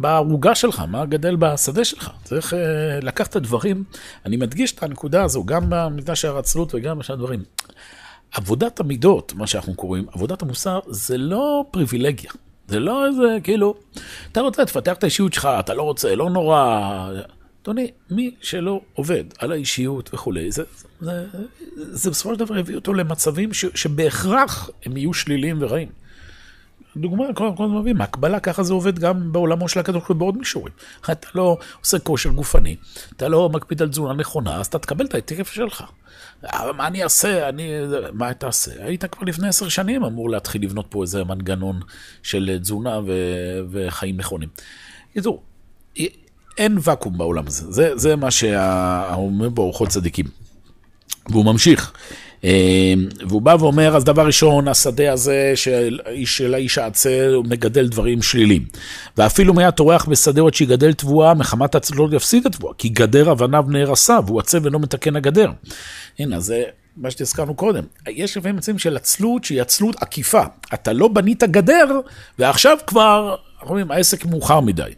בערוגה 0.00 0.54
שלך, 0.54 0.82
מה 0.88 1.06
גדל 1.06 1.36
בשדה 1.36 1.84
שלך. 1.84 2.10
צריך 2.24 2.54
אה, 2.54 2.58
לקחת 3.02 3.30
את 3.30 3.36
הדברים, 3.36 3.84
אני 4.26 4.36
מדגיש 4.36 4.72
את 4.72 4.82
הנקודה 4.82 5.24
הזו, 5.24 5.44
גם 5.44 5.64
במידה 5.68 6.14
של 6.14 6.28
העצלות 6.28 6.74
וגם 6.74 6.98
בשאר 6.98 7.14
הדברים. 7.14 7.42
עבודת 8.32 8.80
המידות, 8.80 9.32
מה 9.36 9.46
שאנחנו 9.46 9.74
קוראים, 9.74 10.06
עבודת 10.12 10.42
המוסר, 10.42 10.80
זה 10.88 11.18
לא 11.18 11.64
פריבילגיה. 11.70 12.30
זה 12.68 12.80
לא 12.80 13.06
איזה, 13.06 13.38
כאילו, 13.42 13.74
אתה 14.32 14.40
רוצה, 14.40 14.64
תפתח 14.64 14.92
את 14.92 15.02
האישיות 15.02 15.32
שלך, 15.32 15.48
אתה 15.60 15.74
לא 15.74 15.82
רוצה, 15.82 16.14
לא 16.14 16.30
נורא. 16.30 17.10
אדוני, 17.62 17.90
מי 18.10 18.34
שלא 18.40 18.80
עובד 18.94 19.24
על 19.38 19.52
האישיות 19.52 20.14
וכולי, 20.14 20.52
זה, 20.52 20.62
זה, 21.00 21.26
זה, 21.32 21.96
זה 21.96 22.10
בסופו 22.10 22.34
של 22.34 22.38
דבר 22.38 22.58
יביא 22.58 22.74
אותו 22.74 22.94
למצבים 22.94 23.52
ש, 23.52 23.64
שבהכרח 23.74 24.70
הם 24.84 24.96
יהיו 24.96 25.14
שליליים 25.14 25.56
ורעים. 25.60 25.88
דוגמה, 26.96 27.24
כל 27.34 27.64
הזמן 27.64 27.78
מבין, 27.78 27.96
מהקבלה 27.96 28.40
ככה 28.40 28.62
זה 28.62 28.72
עובד 28.72 28.98
גם 28.98 29.32
בעולמו 29.32 29.68
של 29.68 29.80
הקדוש 29.80 29.94
ברוך 29.96 30.08
הוא 30.08 30.16
בעוד 30.16 30.38
מישורים. 30.38 30.74
אתה 31.10 31.28
לא 31.34 31.58
עושה 31.80 31.98
כושר 31.98 32.30
גופני, 32.30 32.76
אתה 33.16 33.28
לא 33.28 33.48
מקפיד 33.48 33.82
על 33.82 33.88
תזונה 33.88 34.14
נכונה, 34.14 34.56
אז 34.56 34.66
אתה 34.66 34.78
תקבל 34.78 35.04
את 35.04 35.14
התקף 35.14 35.52
שלך. 35.52 35.84
אבל 36.44 36.72
מה 36.72 36.86
אני 36.86 37.02
אעשה? 37.02 37.48
אני... 37.48 37.70
מה 38.12 38.34
תעשה? 38.34 38.70
היית 38.84 39.04
כבר 39.04 39.26
לפני 39.26 39.48
עשר 39.48 39.68
שנים 39.68 40.04
אמור 40.04 40.30
להתחיל 40.30 40.62
לבנות 40.62 40.86
פה 40.88 41.02
איזה 41.02 41.24
מנגנון 41.24 41.80
של 42.22 42.58
תזונה 42.62 43.00
ו... 43.06 43.12
וחיים 43.70 44.16
נכונים. 44.16 44.48
בקיצור, 45.10 45.42
אין 46.58 46.78
ואקום 46.82 47.18
בעולם 47.18 47.46
הזה. 47.46 47.72
זה, 47.72 47.96
זה 47.96 48.16
מה 48.16 48.30
שאומר 48.30 49.48
בו 49.48 49.62
אורחות 49.62 49.88
צדיקים. 49.88 50.26
והוא 51.28 51.44
ממשיך. 51.44 51.92
אמ, 52.44 53.08
והוא 53.28 53.42
בא 53.42 53.56
ואומר, 53.60 53.96
אז 53.96 54.04
דבר 54.04 54.26
ראשון, 54.26 54.68
השדה 54.68 55.12
הזה 55.12 55.52
של, 55.54 55.98
של 56.24 56.54
האיש 56.54 56.78
העצל 56.78 57.36
מגדל 57.44 57.88
דברים 57.88 58.22
שליליים. 58.22 58.64
ואפילו 59.16 59.54
היה 59.58 59.70
טורח 59.70 60.04
בשדה 60.04 60.40
עוד 60.40 60.54
שיגדל 60.54 60.92
תבואה, 60.92 61.34
מחמת 61.34 61.74
עצלות 61.74 62.12
יפסיד 62.12 62.46
את 62.46 62.52
תבואה, 62.52 62.74
כי 62.78 62.88
גדר 62.88 63.32
אבניו 63.32 63.64
נהרסה, 63.68 64.18
והוא 64.26 64.40
עצל 64.40 64.58
ואינו 64.62 64.78
מתקן 64.78 65.16
הגדר. 65.16 65.50
הנה, 66.18 66.40
זה 66.40 66.62
מה 66.96 67.10
שהזכרנו 67.10 67.54
קודם. 67.54 67.84
יש 68.08 68.36
לפעמים 68.36 68.56
מצבים 68.56 68.78
של 68.78 68.96
עצלות 68.96 69.44
שהיא 69.44 69.60
עצלות 69.60 70.02
עקיפה. 70.02 70.42
אתה 70.74 70.92
לא 70.92 71.08
בנית 71.08 71.42
גדר, 71.42 72.00
ועכשיו 72.38 72.78
כבר, 72.86 73.36
אנחנו 73.54 73.68
אומרים, 73.68 73.90
העסק 73.90 74.24
מאוחר 74.24 74.60
מדי. 74.60 74.90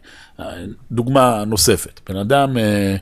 דוגמה 0.91 1.43
נוספת, 1.45 1.99
בן 2.09 2.17
אדם 2.17 2.57
אה, 2.57 2.95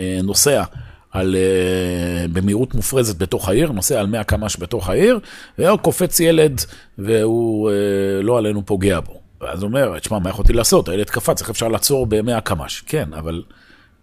אה, 0.00 0.18
נוסע. 0.22 0.62
על, 1.12 1.34
uh, 1.34 2.28
במהירות 2.32 2.74
מופרזת 2.74 3.22
בתוך 3.22 3.48
העיר, 3.48 3.72
נוסע 3.72 4.00
על 4.00 4.06
100 4.06 4.24
קמ"ש 4.24 4.56
בתוך 4.58 4.88
העיר, 4.88 5.20
וקופץ 5.58 6.20
ילד 6.20 6.60
והוא 6.98 7.70
uh, 7.70 8.22
לא 8.22 8.38
עלינו 8.38 8.66
פוגע 8.66 9.00
בו. 9.00 9.20
ואז 9.40 9.62
הוא 9.62 9.68
אומר, 9.68 9.98
תשמע, 9.98 10.18
מה 10.18 10.30
יכולתי 10.30 10.52
לעשות? 10.52 10.88
הילד 10.88 11.10
קפץ, 11.10 11.40
איך 11.40 11.50
אפשר 11.50 11.68
לעצור 11.68 12.06
ב-100 12.06 12.40
קמ"ש? 12.40 12.82
כן, 12.86 13.12
אבל 13.12 13.42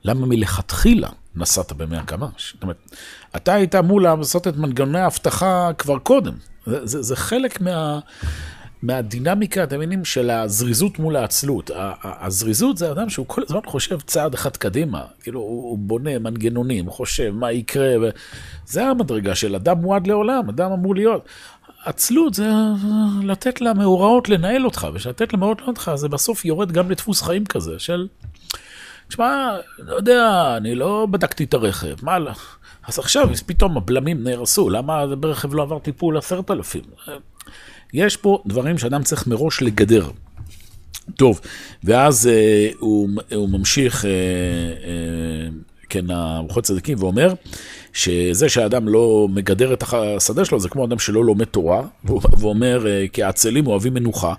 למה 0.03 0.25
מלכתחילה 0.25 1.09
נסעת 1.35 1.73
ב-100 1.73 2.05
קמ"ש? 2.05 2.53
זאת 2.53 2.63
אומרת, 2.63 2.77
אתה 3.35 3.53
היית 3.53 3.75
אמור 3.75 4.01
לעשות 4.01 4.47
את 4.47 4.57
מנגנוני 4.57 4.99
האבטחה 4.99 5.69
כבר 5.77 5.99
קודם. 5.99 6.33
זה, 6.65 6.85
זה, 6.85 7.01
זה 7.01 7.15
חלק 7.15 7.61
מה... 7.61 7.99
מהדינמיקה, 8.81 9.63
אתם 9.63 9.75
מבינים, 9.75 10.05
של 10.05 10.29
הזריזות 10.29 10.99
מול 10.99 11.15
העצלות. 11.15 11.71
הזריזות 12.03 12.77
זה 12.77 12.91
אדם 12.91 13.09
שהוא 13.09 13.25
כל 13.27 13.41
הזמן 13.47 13.59
חושב 13.65 14.01
צעד 14.01 14.33
אחד 14.33 14.57
קדימה, 14.57 15.03
כאילו 15.21 15.39
הוא 15.39 15.77
בונה 15.77 16.19
מנגנונים, 16.19 16.89
חושב 16.89 17.29
מה 17.29 17.51
יקרה, 17.51 17.95
ו... 18.01 18.09
זה 18.65 18.85
המדרגה 18.85 19.35
של 19.35 19.55
אדם 19.55 19.77
מועד 19.77 20.07
לעולם, 20.07 20.49
אדם 20.49 20.71
אמור 20.71 20.95
להיות. 20.95 21.25
עצלות 21.85 22.33
זה 22.33 22.49
לתת 23.23 23.61
למאורעות 23.61 24.29
לנהל 24.29 24.65
אותך, 24.65 24.87
ושלתת 24.93 25.33
למאורעות 25.33 25.59
לנהל 25.59 25.69
אותך 25.69 25.91
זה 25.95 26.09
בסוף 26.09 26.45
יורד 26.45 26.71
גם 26.71 26.91
לדפוס 26.91 27.21
חיים 27.21 27.45
כזה 27.45 27.79
של, 27.79 28.07
תשמע, 29.07 29.57
לא 29.79 29.95
יודע, 29.95 30.53
אני 30.57 30.75
לא 30.75 31.07
בדקתי 31.11 31.43
את 31.43 31.53
הרכב, 31.53 31.95
מה, 32.01 32.19
לא? 32.19 32.31
אז 32.87 32.99
עכשיו 32.99 33.29
פתאום 33.45 33.77
הבלמים 33.77 34.23
נהרסו, 34.23 34.69
למה 34.69 35.15
ברכב 35.15 35.53
לא 35.53 35.61
עבר 35.61 35.79
טיפול 35.79 36.17
עשרת 36.17 36.51
אלפים? 36.51 36.83
יש 37.93 38.17
פה 38.17 38.43
דברים 38.45 38.77
שאדם 38.77 39.03
צריך 39.03 39.27
מראש 39.27 39.61
לגדר. 39.61 40.09
טוב, 41.15 41.39
ואז 41.83 42.27
אה, 42.27 42.69
הוא, 42.79 43.09
הוא 43.35 43.49
ממשיך, 43.49 44.05
אה, 44.05 44.09
אה, 44.09 45.49
כן, 45.89 46.11
הרוחות 46.11 46.63
צדיקים, 46.63 46.97
ואומר 46.99 47.33
שזה 47.93 48.49
שהאדם 48.49 48.87
לא 48.87 49.27
מגדר 49.31 49.73
את 49.73 49.83
השדה 49.93 50.45
שלו, 50.45 50.59
זה 50.59 50.69
כמו 50.69 50.85
אדם 50.85 50.99
שלא 50.99 51.25
לומד 51.25 51.45
תורה, 51.45 51.81
ואומר, 52.39 52.87
אה, 52.87 53.05
כי 53.13 53.23
העצלים 53.23 53.67
אוהבים 53.67 53.93
מנוחה, 53.93 54.33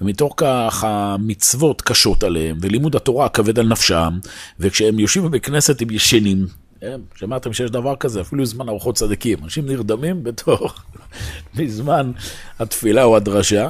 ומתוך 0.00 0.34
כך 0.36 0.84
המצוות 0.84 1.82
קשות 1.82 2.24
עליהם, 2.24 2.58
ולימוד 2.60 2.96
התורה 2.96 3.28
כבד 3.28 3.58
על 3.58 3.68
נפשם, 3.68 4.18
וכשהם 4.60 4.98
יושבים 4.98 5.30
בכנסת 5.30 5.82
הם 5.82 5.90
ישנים. 5.90 6.46
כן, 6.80 7.00
שמעתם 7.14 7.52
שיש 7.52 7.70
דבר 7.70 7.96
כזה, 7.96 8.20
אפילו 8.20 8.44
זמן 8.44 8.68
ארוחות 8.68 8.94
צדיקים. 8.94 9.38
אנשים 9.44 9.66
נרדמים 9.66 10.22
בתוך, 10.24 10.84
בזמן 11.54 12.12
התפילה 12.58 13.04
או 13.04 13.16
הדרשה, 13.16 13.68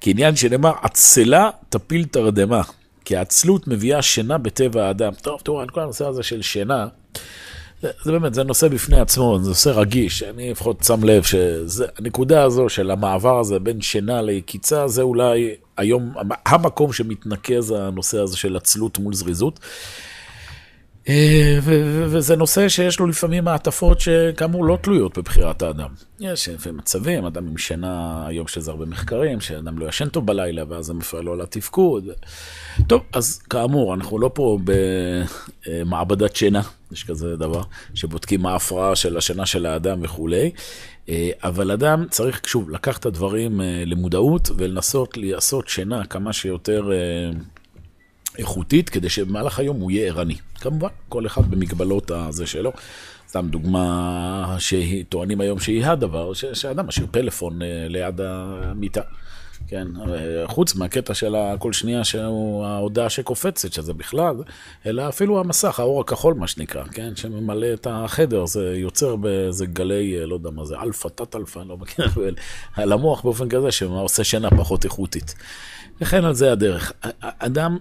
כעניין 0.00 0.36
שנאמר, 0.36 0.72
עצלה 0.82 1.50
תפיל 1.68 2.04
תרדמה, 2.04 2.62
כי 3.04 3.16
העצלות 3.16 3.68
מביאה 3.68 4.02
שינה 4.02 4.38
בטבע 4.38 4.86
האדם. 4.86 5.12
טוב, 5.22 5.40
תראו, 5.44 5.60
על 5.60 5.68
כל 5.68 5.80
הנושא 5.80 6.06
הזה 6.06 6.22
של 6.22 6.42
שינה, 6.42 6.86
זה, 7.82 7.90
זה 8.04 8.12
באמת, 8.12 8.34
זה 8.34 8.44
נושא 8.44 8.68
בפני 8.68 9.00
עצמו, 9.00 9.38
זה 9.42 9.48
נושא 9.48 9.68
רגיש, 9.68 10.22
אני 10.22 10.50
לפחות 10.50 10.84
שם 10.84 11.04
לב 11.04 11.22
שהנקודה 11.22 12.42
הזו 12.42 12.68
של 12.68 12.90
המעבר 12.90 13.40
הזה 13.40 13.58
בין 13.58 13.80
שינה 13.80 14.22
ליקיצה, 14.22 14.88
זה 14.88 15.02
אולי 15.02 15.54
היום 15.76 16.14
המקום 16.46 16.92
שמתנקז 16.92 17.70
הנושא 17.70 18.18
הזה 18.18 18.36
של 18.36 18.56
עצלות 18.56 18.98
מול 18.98 19.14
זריזות. 19.14 19.60
אה, 21.08 21.58
וזה 21.62 22.36
נושא 22.36 22.68
שיש 22.68 23.00
לו 23.00 23.06
לפעמים 23.06 23.44
מעטפות 23.44 24.00
שכאמור 24.00 24.64
לא 24.64 24.78
תלויות 24.82 25.18
בבחירת 25.18 25.62
האדם. 25.62 25.88
יש 26.20 26.48
לפעמים 26.48 26.78
מצבים, 26.78 27.24
אדם 27.24 27.46
עם 27.46 27.58
שינה, 27.58 28.24
היום 28.26 28.48
שזה 28.48 28.70
הרבה 28.70 28.86
מחקרים, 28.86 29.40
שאדם 29.40 29.78
לא 29.78 29.88
ישן 29.88 30.08
טוב 30.08 30.26
בלילה 30.26 30.62
ואז 30.68 30.84
זה 30.84 30.94
מפריע 30.94 31.22
לו 31.22 31.36
לתפקוד. 31.36 32.08
טוב, 32.86 33.02
אז 33.12 33.38
כאמור, 33.38 33.94
אנחנו 33.94 34.18
לא 34.18 34.30
פה 34.34 34.58
במעבדת 35.64 36.36
שינה, 36.36 36.62
יש 36.92 37.04
כזה 37.04 37.36
דבר, 37.36 37.62
שבודקים 37.94 38.42
מה 38.42 38.52
ההפרעה 38.52 38.96
של 38.96 39.16
השינה 39.16 39.46
של 39.46 39.66
האדם 39.66 39.98
וכולי, 40.02 40.50
אה, 41.08 41.30
אבל 41.42 41.70
אדם 41.70 42.04
צריך, 42.10 42.40
שוב, 42.46 42.70
לקחת 42.70 43.00
את 43.00 43.06
הדברים 43.06 43.60
אה, 43.60 43.82
למודעות 43.86 44.50
ולנסות 44.56 45.16
לעשות 45.16 45.68
שינה 45.68 46.04
כמה 46.04 46.32
שיותר... 46.32 46.90
איכותית, 48.38 48.90
כדי 48.90 49.08
שבמהלך 49.08 49.58
היום 49.58 49.80
הוא 49.80 49.90
יהיה 49.90 50.08
ערני. 50.08 50.36
כמובן, 50.60 50.88
כל 51.08 51.26
אחד 51.26 51.50
במגבלות 51.50 52.10
הזה 52.10 52.46
שלו. 52.46 52.72
סתם 53.28 53.48
דוגמה 53.50 54.56
שטוענים 54.58 55.40
היום 55.40 55.58
שהיא 55.58 55.86
הדבר, 55.86 56.32
שאדם 56.32 56.86
משאיר 56.86 57.06
פלאפון 57.10 57.62
אה, 57.62 57.86
ליד 57.88 58.20
המיטה. 58.20 59.00
כן, 59.68 59.88
חוץ 60.46 60.74
מהקטע 60.74 61.14
של 61.14 61.34
כל 61.58 61.72
שנייה 61.72 62.04
שהוא 62.04 62.64
ההודעה 62.64 63.10
שקופצת, 63.10 63.72
שזה 63.72 63.94
בכלל, 63.94 64.36
אלא 64.86 65.08
אפילו 65.08 65.40
המסך, 65.40 65.80
האור 65.80 66.00
הכחול, 66.00 66.34
מה 66.34 66.46
שנקרא, 66.46 66.84
כן, 66.84 67.16
שממלא 67.16 67.66
את 67.74 67.86
החדר, 67.90 68.46
זה 68.46 68.74
יוצר 68.76 69.16
באיזה 69.16 69.66
גלי, 69.66 70.18
אה, 70.20 70.26
לא 70.26 70.34
יודע 70.34 70.50
מה 70.50 70.64
זה, 70.64 70.76
אלפא, 70.80 71.08
תת-אלפא, 71.08 71.58
לא 71.58 71.76
מכיר, 71.76 72.06
על 72.76 72.92
המוח 72.92 73.22
באופן 73.22 73.48
כזה, 73.48 73.72
שעושה 73.72 74.24
שינה 74.24 74.50
פחות 74.50 74.84
איכותית. 74.84 75.34
וכן 76.00 76.24
על 76.24 76.34
זה 76.34 76.52
הדרך. 76.52 76.92
אדם 77.20 77.78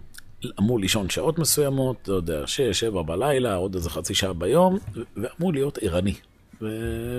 אמור 0.60 0.80
לישון 0.80 1.10
שעות 1.10 1.40
מסוימות, 1.40 2.08
לא 2.08 2.16
יודע, 2.16 2.48
שש, 2.48 2.80
שבע 2.80 3.02
בלילה, 3.02 3.56
עוד 3.56 3.76
איזה 3.76 3.90
חצי 3.90 4.14
שעה 4.14 4.34
ביום, 4.34 4.78
ואמור 5.18 5.54
להיות 5.54 5.80
ערני. 5.82 6.14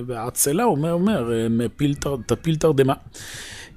והעצלה 0.07 0.65
אומר, 0.65 0.93
אומר, 0.93 1.31
תפיל 2.27 2.57
תרדמה. 2.57 2.95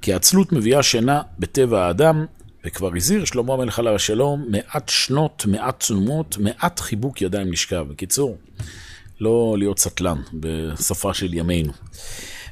כי 0.02 0.12
העצלות 0.12 0.52
מביאה 0.52 0.82
שינה 0.82 1.22
בטבע 1.38 1.86
האדם, 1.86 2.26
וכבר 2.64 2.90
הזהיר 2.96 3.24
שלמה 3.24 3.54
המלך 3.54 3.78
עליו 3.78 3.94
השלום, 3.94 4.44
מעט 4.48 4.88
שנות, 4.88 5.46
מעט 5.46 5.84
תנומות, 5.86 6.38
מעט 6.38 6.80
חיבוק 6.80 7.22
ידיים 7.22 7.52
לשכב. 7.52 7.86
בקיצור, 7.90 8.36
לא 9.20 9.54
להיות 9.58 9.78
סטלן 9.78 10.18
בשפה 10.34 11.14
של 11.14 11.34
ימינו. 11.34 11.72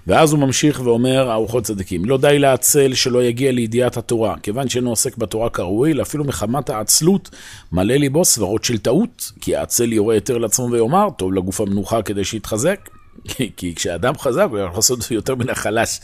ואז 0.07 0.33
הוא 0.33 0.41
ממשיך 0.41 0.81
ואומר, 0.85 1.33
ארוחות 1.33 1.65
צדיקים, 1.65 2.05
לא 2.05 2.19
די 2.19 2.39
לעצל 2.39 2.95
שלא 2.95 3.25
יגיע 3.25 3.53
לידיעת 3.53 3.97
התורה, 3.97 4.35
כיוון 4.43 4.69
שאינו 4.69 4.91
עוסק 4.91 5.17
בתורה 5.17 5.51
כראוי, 5.51 6.03
אפילו 6.03 6.25
מחמת 6.25 6.71
העצלות, 6.71 7.31
מלא 7.73 7.95
ליבו 7.95 8.25
סברות 8.25 8.65
של 8.65 8.79
טעות, 8.79 9.33
כי 9.41 9.57
העצל 9.57 9.93
יורה 9.93 10.15
יותר 10.15 10.39
לעצמו 10.39 10.71
ויאמר, 10.71 11.09
טוב 11.17 11.33
לגוף 11.33 11.61
המנוחה 11.61 12.03
כדי 12.03 12.25
שיתחזק. 12.25 12.89
כי, 13.29 13.51
כי 13.57 13.75
כשאדם 13.75 14.19
חזק 14.19 14.47
הוא 14.51 14.59
יכול 14.59 14.79
לעשות 14.79 15.11
יותר 15.11 15.35
מן 15.35 15.51
החלש. 15.51 16.01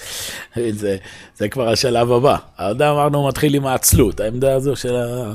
זה, 0.71 0.97
זה 1.37 1.49
כבר 1.49 1.68
השלב 1.68 2.12
הבא. 2.12 2.37
האדם 2.56 2.94
אמרנו 2.94 3.28
מתחיל 3.28 3.54
עם 3.54 3.66
העצלות, 3.66 4.21
העמדה 4.21 4.54
הזו 4.54 4.76
של, 4.76 4.97
ה, 4.97 5.32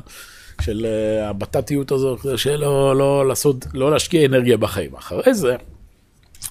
של 0.62 0.86
אה, 0.86 1.30
הבטטיות 1.30 1.92
הזו, 1.92 2.18
שלא 2.36 2.96
לא, 2.96 3.28
לעשות, 3.28 3.66
לא 3.74 3.92
להשקיע 3.92 4.26
אנרגיה 4.26 4.58
בחיים. 4.58 4.96
אחרי 4.96 5.34
זה, 5.34 5.56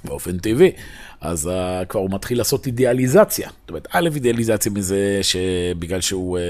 באופן 0.04 0.38
טבעי, 0.38 0.73
אז 1.20 1.46
uh, 1.46 1.85
כבר 1.85 2.00
הוא 2.00 2.11
מתחיל 2.11 2.38
לעשות 2.38 2.66
אידיאליזציה. 2.66 3.49
זאת 3.61 3.68
אומרת, 3.68 3.87
א', 3.90 4.08
אידיאליזציה 4.14 4.73
מזה 4.73 5.20
שבגלל 5.23 6.00
שהוא 6.00 6.38
uh, 6.38 6.42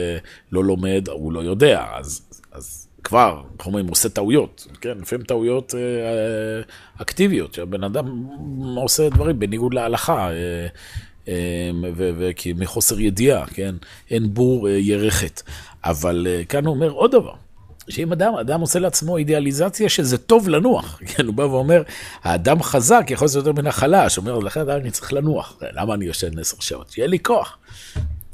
לא 0.52 0.64
לומד, 0.64 1.08
הוא 1.08 1.32
לא 1.32 1.40
יודע, 1.40 1.84
אז, 1.94 2.22
אז 2.52 2.88
כבר, 3.04 3.42
איך 3.58 3.66
אומרים, 3.66 3.84
הוא 3.84 3.92
עושה 3.92 4.08
טעויות, 4.08 4.66
כן? 4.80 4.98
לפעמים 4.98 5.24
טעויות 5.24 5.74
uh, 5.74 7.02
אקטיביות, 7.02 7.54
שהבן 7.54 7.84
אדם 7.84 8.26
עושה 8.76 9.08
דברים 9.08 9.38
בניגוד 9.38 9.74
להלכה. 9.74 10.30
וכי 11.96 12.52
מחוסר 12.52 13.00
ידיעה, 13.00 13.46
כן? 13.46 13.74
אין 14.10 14.34
בור 14.34 14.68
ירכת. 14.68 15.42
אבל 15.84 16.26
כאן 16.48 16.66
הוא 16.66 16.74
אומר 16.74 16.90
עוד 16.90 17.12
דבר. 17.12 17.34
שאם 17.88 18.12
אדם, 18.12 18.34
אדם 18.34 18.60
עושה 18.60 18.78
לעצמו 18.78 19.16
אידיאליזציה 19.16 19.88
שזה 19.88 20.18
טוב 20.18 20.48
לנוח, 20.48 20.98
כן, 21.08 21.26
הוא 21.26 21.34
בא 21.34 21.42
ואומר, 21.42 21.82
האדם 22.22 22.62
חזק 22.62 23.06
יכול 23.08 23.24
לעשות 23.24 23.46
יותר 23.46 23.62
מן 23.62 23.66
החלש, 23.66 24.18
אומר, 24.18 24.38
לכן 24.38 24.60
אדם 24.60 24.80
אני 24.80 24.90
צריך 24.90 25.12
לנוח, 25.12 25.58
למה 25.72 25.94
אני 25.94 26.04
יושן 26.04 26.38
עשר 26.38 26.56
שעות? 26.60 26.90
שיהיה 26.90 27.08
לי 27.08 27.18
כוח. 27.18 27.58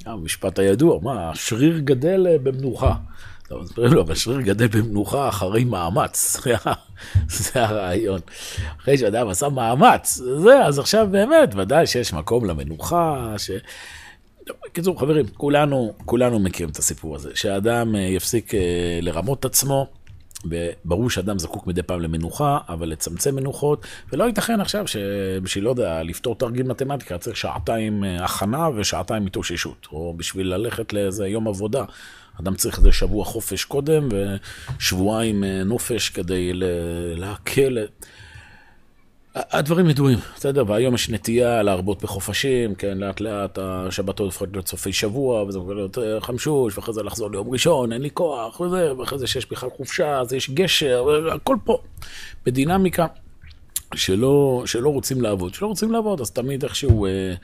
המשפט 0.07 0.59
הידוע, 0.59 1.01
מה, 1.03 1.31
השריר 1.31 1.79
גדל 1.79 2.27
אה, 2.27 2.39
במנוחה. 2.39 2.95
טוב, 3.49 3.63
מסבירים 3.63 3.93
לו, 3.93 4.05
השריר 4.11 4.41
גדל 4.41 4.67
במנוחה 4.67 5.29
אחרי 5.29 5.65
מאמץ, 5.65 6.41
זה 7.29 7.67
הרעיון. 7.67 8.21
אחרי 8.81 8.99
שאדם 8.99 9.29
עשה 9.29 9.49
מאמץ, 9.49 10.21
זה, 10.43 10.65
אז 10.65 10.79
עכשיו 10.79 11.09
באמת, 11.11 11.55
ודאי 11.57 11.87
שיש 11.87 12.13
מקום 12.13 12.45
למנוחה, 12.45 13.35
ש... 13.39 13.51
בקיצור, 14.49 15.01
חברים, 15.01 15.27
כולנו, 15.37 15.95
כולנו 16.05 16.39
מכירים 16.39 16.71
את 16.71 16.77
הסיפור 16.77 17.17
הזה, 17.17 17.31
שהאדם 17.35 17.97
אה, 17.97 18.01
יפסיק 18.01 18.55
אה, 18.55 18.99
לרמות 19.03 19.41
את 19.41 19.45
עצמו. 19.45 19.87
ברור 20.85 21.11
שאדם 21.11 21.39
זקוק 21.39 21.67
מדי 21.67 21.83
פעם 21.83 22.01
למנוחה, 22.01 22.59
אבל 22.69 22.89
לצמצם 22.89 23.35
מנוחות, 23.35 23.87
ולא 24.13 24.25
ייתכן 24.25 24.61
עכשיו 24.61 24.89
שבשביל, 24.89 25.65
לא 25.65 25.71
יודע, 25.71 26.03
לפתור 26.03 26.35
תרגיל 26.35 26.67
מתמטיקה 26.67 27.19
צריך 27.19 27.37
שעתיים 27.37 28.05
אה, 28.05 28.25
הכנה 28.25 28.69
ושעתיים 28.77 29.27
התאוששות, 29.27 29.87
או 29.93 30.15
בשביל 30.17 30.55
ללכת 30.55 30.93
לאיזה 30.93 31.29
יום 31.29 31.49
עבודה, 31.49 31.85
אדם 32.41 32.55
צריך 32.55 32.79
איזה 32.79 32.93
שבוע 32.93 33.25
חופש 33.25 33.65
קודם 33.65 34.09
ושבועיים 34.79 35.45
נופש 35.45 36.09
כדי 36.09 36.51
להקל. 37.17 37.79
הדברים 39.35 39.91
ידועים, 39.91 40.19
בסדר, 40.37 40.65
והיום 40.67 40.95
יש 40.95 41.11
נטייה 41.11 41.63
להרבות 41.63 42.03
בחופשים, 42.03 42.75
כן, 42.75 42.99
לאט 42.99 43.21
לאט 43.21 43.59
השבתות 43.63 44.27
הופכות 44.27 44.49
להיות 44.53 44.69
סופי 44.69 44.93
שבוע, 44.93 45.43
וזה 45.43 45.59
יכול 45.59 45.77
להיות 45.77 45.99
אה, 45.99 46.21
חמשוש, 46.21 46.79
ואחרי 46.79 46.95
זה 46.95 47.03
לחזור 47.03 47.31
ליום 47.31 47.51
ראשון, 47.51 47.93
אין 47.93 48.03
לי 48.03 48.11
כוח, 48.11 48.61
וזה, 48.61 48.97
ואחרי 48.99 49.19
זה 49.19 49.27
שיש 49.27 49.51
בכלל 49.51 49.71
חופשה, 49.77 50.21
אז 50.21 50.33
יש 50.33 50.51
גשר, 50.51 51.05
הכל 51.35 51.57
פה, 51.65 51.79
בדינמיקה 52.47 53.07
שלא, 53.95 54.63
שלא 54.67 54.89
רוצים 54.89 55.21
לעבוד. 55.21 55.55
שלא 55.55 55.67
רוצים 55.67 55.93
לעבוד, 55.93 56.21
אז 56.21 56.31
תמיד 56.31 56.63
איכשהו 56.63 57.07
אה, 57.07 57.35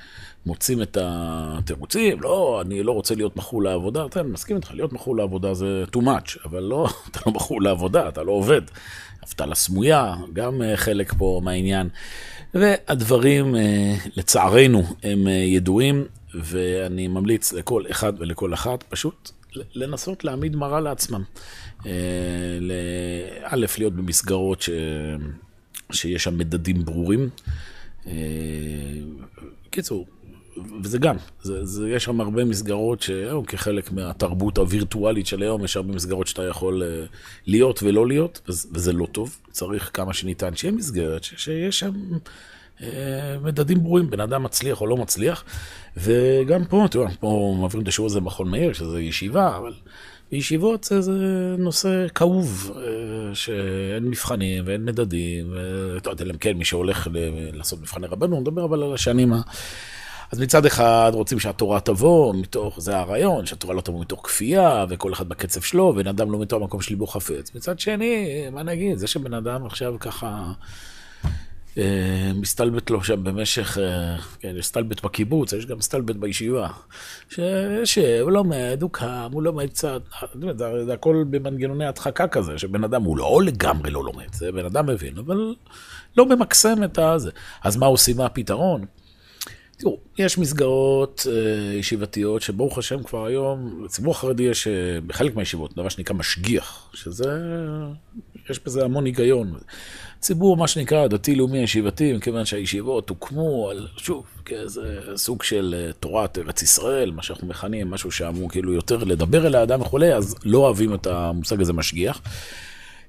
מוצאים 0.46 0.82
את 0.82 0.96
התירוצים, 1.00 2.20
לא, 2.20 2.62
אני 2.64 2.82
לא 2.82 2.92
רוצה 2.92 3.14
להיות 3.14 3.36
מכור 3.36 3.62
לעבודה, 3.62 4.06
אתה 4.06 4.22
מסכים 4.22 4.56
איתך, 4.56 4.74
להיות 4.74 4.92
מכור 4.92 5.16
לעבודה 5.16 5.54
זה 5.54 5.84
too 5.96 6.00
much, 6.00 6.38
אבל 6.44 6.62
לא, 6.62 6.88
אתה 7.10 7.20
לא 7.26 7.32
מכור 7.32 7.62
לעבודה, 7.62 8.08
אתה 8.08 8.22
לא 8.22 8.32
עובד. 8.32 8.62
אבטלה 9.28 9.54
סמויה, 9.54 10.14
גם 10.32 10.62
אה, 10.62 10.76
חלק 10.76 11.12
פה 11.18 11.40
מהעניין. 11.44 11.88
והדברים, 12.54 13.56
אה, 13.56 13.94
לצערנו, 14.16 14.82
הם 15.02 15.28
אה, 15.28 15.32
ידועים, 15.32 16.04
ואני 16.34 17.08
ממליץ 17.08 17.52
לכל 17.52 17.84
אחד 17.90 18.12
ולכל 18.18 18.54
אחת 18.54 18.82
פשוט 18.82 19.30
לנסות 19.74 20.24
להעמיד 20.24 20.56
מראה 20.56 20.80
לעצמם. 20.80 21.22
א', 23.42 23.66
להיות 23.78 23.92
במסגרות 23.92 24.62
ש... 24.62 24.70
שיש 25.92 26.24
שם 26.24 26.38
מדדים 26.38 26.84
ברורים. 26.84 27.28
בקיצור, 29.66 30.06
וזה 30.82 30.98
גם, 30.98 31.16
זה, 31.42 31.64
זה, 31.64 31.90
יש 31.90 32.04
שם 32.04 32.20
הרבה 32.20 32.44
מסגרות 32.44 33.02
שהיום 33.02 33.44
כחלק 33.44 33.92
מהתרבות 33.92 34.58
הווירטואלית 34.58 35.26
של 35.26 35.42
היום, 35.42 35.64
יש 35.64 35.76
הרבה 35.76 35.94
מסגרות 35.94 36.26
שאתה 36.26 36.42
יכול 36.42 36.82
uh, 36.82 37.08
להיות 37.46 37.82
ולא 37.82 38.06
להיות, 38.06 38.40
וזה, 38.48 38.92
לא 38.92 39.06
טוב. 39.12 39.38
צריך 39.50 39.90
כמה 39.94 40.12
שניתן 40.12 40.56
שיהיה 40.56 40.74
מסגרת, 40.74 41.24
ש, 41.24 41.34
שיש 41.36 41.78
שם 41.78 41.92
uh, 42.78 42.82
מדדים 43.42 43.82
ברורים, 43.82 44.10
בן 44.10 44.20
אדם 44.20 44.42
מצליח 44.42 44.80
או 44.80 44.86
לא 44.86 44.96
מצליח. 44.96 45.44
וגם 45.96 46.64
פה, 46.64 46.86
תראו, 46.90 47.06
פה 47.20 47.56
מעבירים 47.60 47.82
את 47.82 47.88
השיעור 47.88 48.06
הזה 48.06 48.20
במכון 48.20 48.50
מאיר, 48.50 48.72
שזה 48.72 49.00
ישיבה, 49.00 49.56
אבל 49.56 49.72
בישיבות 50.32 50.84
זה, 50.84 51.00
זה 51.00 51.12
נושא 51.58 52.06
כאוב, 52.14 52.70
uh, 52.74 53.34
שאין 53.34 54.04
מבחנים 54.04 54.64
ואין 54.66 54.84
מדדים, 54.84 55.52
ואתה 55.52 56.10
יודע, 56.10 56.24
כן, 56.40 56.56
מי 56.56 56.64
שהולך 56.64 57.08
לעשות 57.52 57.80
מבחני 57.80 58.06
רבנו, 58.06 58.40
נדבר 58.40 58.64
אבל 58.64 58.82
על 58.82 58.94
השנים 58.94 59.32
ה... 59.32 59.40
אז 60.32 60.40
מצד 60.40 60.66
אחד 60.66 61.10
רוצים 61.14 61.38
שהתורה 61.40 61.80
תבוא 61.80 62.34
מתוך, 62.34 62.80
זה 62.80 62.96
הרעיון, 62.96 63.46
שהתורה 63.46 63.74
לא 63.74 63.80
תבוא 63.80 64.00
מתוך 64.00 64.26
כפייה, 64.26 64.86
וכל 64.88 65.12
אחד 65.12 65.28
בקצב 65.28 65.60
שלו, 65.60 65.84
ובן 65.84 66.06
אדם 66.06 66.32
לא 66.32 66.38
מתוך 66.38 66.62
המקום 66.62 66.80
של 66.80 66.92
ליבו 66.92 67.06
חפץ. 67.06 67.54
מצד 67.54 67.78
שני, 67.78 68.44
מה 68.52 68.62
נגיד, 68.62 68.98
זה 68.98 69.06
שבן 69.06 69.34
אדם 69.34 69.66
עכשיו 69.66 69.94
ככה 70.00 70.52
אה, 71.78 72.32
מסתלבט 72.34 72.90
לו 72.90 73.04
שם 73.04 73.24
במשך, 73.24 73.78
אה, 73.78 74.16
כן, 74.40 74.54
יש 74.58 74.66
סתלבט 74.66 75.04
בקיבוץ, 75.04 75.52
יש 75.52 75.66
גם 75.66 75.80
סתלבט 75.80 76.16
בישיבה. 76.16 76.68
שהוא 77.84 78.30
לומד, 78.30 78.78
הוא 78.80 78.90
קם, 78.90 79.28
הוא 79.32 79.42
לומד 79.42 79.70
קצת, 79.70 80.02
זה, 80.58 80.84
זה 80.84 80.94
הכל 80.94 81.24
במנגנוני 81.30 81.86
הדחקה 81.86 82.28
כזה, 82.28 82.58
שבן 82.58 82.84
אדם 82.84 83.02
הוא 83.02 83.18
לא 83.18 83.40
לגמרי 83.44 83.90
לא 83.90 84.04
לומד, 84.04 84.32
זה 84.32 84.52
בן 84.52 84.64
אדם 84.64 84.86
מבין, 84.86 85.18
אבל 85.18 85.54
לא 86.16 86.26
ממקסם 86.26 86.84
את 86.84 86.98
הזה. 86.98 87.30
אז 87.64 87.76
מה 87.76 87.86
עושים, 87.86 88.16
מה 88.16 88.26
הפתרון? 88.26 88.84
תראו, 89.78 89.98
יש 90.18 90.38
מסגרות 90.38 91.26
אה, 91.30 91.74
ישיבתיות 91.74 92.42
שברוך 92.42 92.78
השם 92.78 93.02
כבר 93.02 93.26
היום, 93.26 93.84
לציבור 93.84 94.10
החרדי 94.12 94.42
יש 94.42 94.66
אה, 94.66 95.00
בחלק 95.06 95.36
מהישיבות 95.36 95.74
דבר 95.74 95.88
שנקרא 95.88 96.16
משגיח, 96.16 96.90
שזה, 96.94 97.38
יש 98.50 98.60
בזה 98.64 98.84
המון 98.84 99.04
היגיון. 99.04 99.58
ציבור, 100.20 100.56
מה 100.56 100.68
שנקרא, 100.68 101.06
דתי-לאומי 101.06 101.58
ישיבתי, 101.58 102.12
מכיוון 102.12 102.44
שהישיבות 102.44 103.08
הוקמו 103.08 103.70
על, 103.70 103.86
שוב, 103.96 104.26
כאיזה 104.44 105.00
סוג 105.16 105.42
של 105.42 105.74
אה, 105.78 105.92
תורת 105.92 106.38
ארץ 106.38 106.62
ישראל, 106.62 107.10
מה 107.10 107.22
שאנחנו 107.22 107.46
מכנים, 107.48 107.90
משהו 107.90 108.10
שאמור 108.10 108.50
כאילו 108.50 108.72
יותר 108.72 109.04
לדבר 109.04 109.46
אל 109.46 109.54
האדם 109.54 109.80
וכולי, 109.80 110.14
אז 110.14 110.34
לא 110.44 110.58
אוהבים 110.58 110.94
את 110.94 111.06
המושג 111.06 111.60
הזה 111.60 111.72
משגיח. 111.72 112.20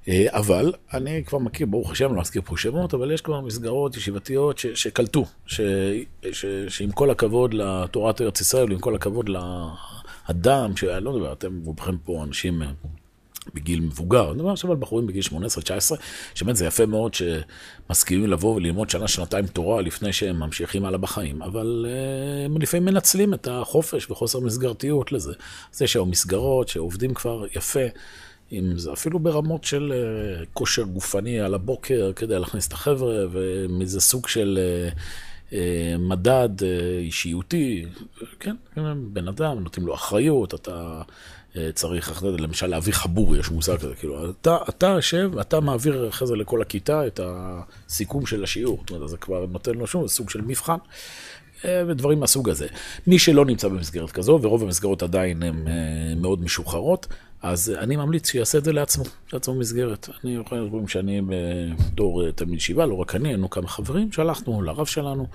אה, 0.09 0.25
אבל 0.29 0.73
אני 0.93 1.23
כבר 1.25 1.37
מכיר, 1.37 1.67
ברוך 1.67 1.91
השם, 1.91 2.15
לא 2.15 2.21
אזכיר 2.21 2.41
פה 2.45 2.57
שמות, 2.57 2.93
אבל 2.93 3.11
יש 3.11 3.21
כבר 3.21 3.41
מסגרות 3.41 3.97
ישיבתיות 3.97 4.57
ש, 4.57 4.65
שקלטו, 4.67 5.25
ש, 5.45 5.61
ש, 6.31 6.45
שעם 6.67 6.91
כל 6.91 7.09
הכבוד 7.09 7.53
לתורת 7.53 8.21
ארץ 8.21 8.41
ישראל, 8.41 8.69
ועם 8.69 8.79
כל 8.79 8.95
הכבוד 8.95 9.29
לאדם, 9.29 10.75
שאני 10.75 11.03
לא 11.03 11.13
מדבר, 11.13 11.33
אתם 11.33 11.59
רובכם 11.65 11.97
פה 11.97 12.23
אנשים 12.23 12.61
אה, 12.61 12.67
בגיל 13.53 13.79
מבוגר, 13.79 14.31
אני 14.31 14.37
מדבר 14.37 14.51
עכשיו 14.51 14.71
על 14.71 14.77
בחורים 14.77 15.07
בגיל 15.07 15.23
18-19, 15.23 15.31
שבאמת 16.35 16.55
זה 16.55 16.65
יפה 16.65 16.85
מאוד 16.85 17.13
שמסכימים 17.13 18.27
לבוא 18.29 18.55
וללמוד 18.55 18.89
שנה, 18.89 19.07
שנתיים 19.07 19.47
תורה 19.47 19.81
לפני 19.81 20.13
שהם 20.13 20.39
ממשיכים 20.39 20.85
הלאה 20.85 20.97
בחיים, 20.97 21.41
אבל 21.41 21.85
uh, 21.87 22.45
הם 22.45 22.61
לפעמים 22.61 22.85
מנצלים 22.85 23.33
את 23.33 23.47
החופש 23.51 24.11
וחוסר 24.11 24.39
מסגרתיות 24.39 25.11
לזה. 25.11 25.33
אז 25.73 25.81
יש 25.81 25.95
היום 25.95 26.09
מסגרות 26.09 26.67
שעובדים 26.67 27.13
כבר 27.13 27.45
יפה. 27.55 27.79
אם 28.51 28.77
זה 28.77 28.93
אפילו 28.93 29.19
ברמות 29.19 29.63
של 29.63 29.93
uh, 29.93 30.45
כושר 30.53 30.83
גופני 30.83 31.39
על 31.39 31.53
הבוקר 31.53 32.11
כדי 32.15 32.39
להכניס 32.39 32.67
את 32.67 32.73
החבר'ה, 32.73 33.15
ומזה 33.31 34.01
סוג 34.01 34.27
של 34.27 34.59
uh, 34.59 34.97
uh, 35.49 35.53
מדד 35.99 36.49
אישיותי, 36.99 37.85
כן, 38.39 38.55
בן 39.13 39.27
אדם, 39.27 39.59
נותנים 39.59 39.87
לו 39.87 39.95
אחריות, 39.95 40.53
אתה 40.53 41.01
צריך, 41.73 42.23
למשל, 42.23 42.67
להביא 42.67 42.93
חבור, 42.93 43.35
יש 43.35 43.49
מושג 43.49 43.77
כזה, 43.77 43.95
כאילו, 43.95 44.29
אתה, 44.29 44.57
אתה 44.69 44.87
יושב, 44.87 45.31
אתה 45.41 45.59
מעביר 45.59 46.09
אחרי 46.09 46.27
זה 46.27 46.35
לכל 46.35 46.61
הכיתה 46.61 47.07
את 47.07 47.19
הסיכום 47.23 48.25
של 48.25 48.43
השיעור, 48.43 48.77
זאת 48.79 48.91
אומרת, 48.91 49.09
זה 49.09 49.17
כבר 49.17 49.45
נותן 49.45 49.73
לו 49.73 49.87
שוב 49.87 50.07
סוג 50.07 50.29
של 50.29 50.41
מבחן. 50.41 50.77
ודברים 51.63 52.19
מהסוג 52.19 52.49
הזה. 52.49 52.67
מי 53.07 53.19
שלא 53.19 53.45
נמצא 53.45 53.67
במסגרת 53.67 54.11
כזו, 54.11 54.39
ורוב 54.41 54.63
המסגרות 54.63 55.03
עדיין 55.03 55.43
הן 55.43 55.65
מאוד 56.21 56.41
משוחררות, 56.41 57.07
אז 57.41 57.73
אני 57.77 57.95
ממליץ 57.95 58.29
שיעשה 58.29 58.57
את 58.57 58.63
זה 58.63 58.73
לעצמו, 58.73 59.03
לעצמו 59.33 59.55
מסגרת. 59.55 60.09
אני 60.23 60.35
יכול 60.35 60.57
להגיד 60.57 60.89
שאני 60.89 61.21
בתור 61.27 62.25
אה, 62.25 62.31
תלמיד 62.31 62.57
ישיבה, 62.57 62.85
לא 62.85 62.95
רק 62.95 63.15
אני, 63.15 63.29
היינו 63.29 63.49
כמה 63.49 63.67
חברים, 63.67 64.11
שלחנו 64.11 64.61
לרב 64.61 64.85
שלנו, 64.85 65.27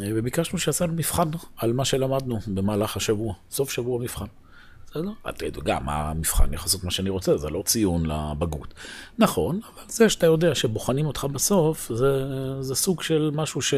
אה, 0.00 0.08
וביקשנו 0.14 0.58
שיעשה 0.58 0.84
לנו 0.84 0.94
מבחן 0.94 1.28
על 1.56 1.72
מה 1.72 1.84
שלמדנו 1.84 2.38
במהלך 2.46 2.96
השבוע, 2.96 3.34
סוף 3.50 3.70
שבוע 3.70 4.00
מבחן. 4.00 4.26
בסדר? 4.90 5.10
גם 5.64 5.88
המבחן 5.88 6.54
יכול 6.54 6.66
לעשות 6.66 6.84
מה 6.84 6.90
שאני 6.90 7.10
רוצה, 7.10 7.36
זה 7.36 7.50
לא 7.50 7.62
ציון 7.66 8.06
לבגרות. 8.06 8.74
נכון, 9.18 9.60
אבל 9.74 9.82
זה 9.88 10.08
שאתה 10.08 10.26
יודע 10.26 10.54
שבוחנים 10.54 11.06
אותך 11.06 11.26
בסוף, 11.32 11.90
זה, 11.94 12.24
זה 12.60 12.74
סוג 12.74 13.02
של 13.02 13.30
משהו 13.34 13.62
ש, 13.62 13.74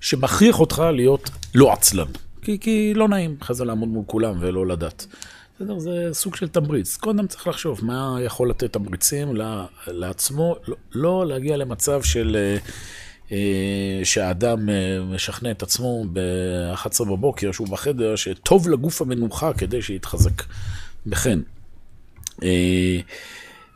שמכריח 0.00 0.60
אותך 0.60 0.82
להיות 0.92 1.30
לא 1.54 1.72
עצלן. 1.72 2.06
כי, 2.42 2.58
כי 2.58 2.94
לא 2.94 3.08
נעים 3.08 3.36
אחרי 3.42 3.56
זה 3.56 3.64
לעמוד 3.64 3.88
מול 3.88 4.04
כולם 4.06 4.36
ולא 4.40 4.66
לדעת. 4.66 5.06
בסדר? 5.56 5.78
זה 5.78 6.08
סוג 6.12 6.36
של 6.36 6.48
תמריץ. 6.48 6.96
קודם 6.96 7.26
צריך 7.26 7.46
לחשוב 7.46 7.84
מה 7.84 8.18
יכול 8.20 8.50
לתת 8.50 8.72
תמריצים 8.72 9.36
לעצמו, 9.86 10.56
לא, 10.68 10.76
לא 10.92 11.26
להגיע 11.26 11.56
למצב 11.56 12.02
של... 12.02 12.36
אה, 12.36 12.56
אה, 13.32 14.04
שהאדם 14.04 14.68
אה, 14.68 14.74
משכנע 15.14 15.50
את 15.50 15.62
עצמו 15.62 16.04
ב-11 16.12 17.04
בבוקר, 17.04 17.52
שהוא 17.52 17.68
בחדר, 17.68 18.16
שטוב 18.16 18.68
לגוף 18.68 19.02
המנוחה 19.02 19.52
כדי 19.52 19.82
שיתחזק. 19.82 20.42
וכן. 21.06 21.38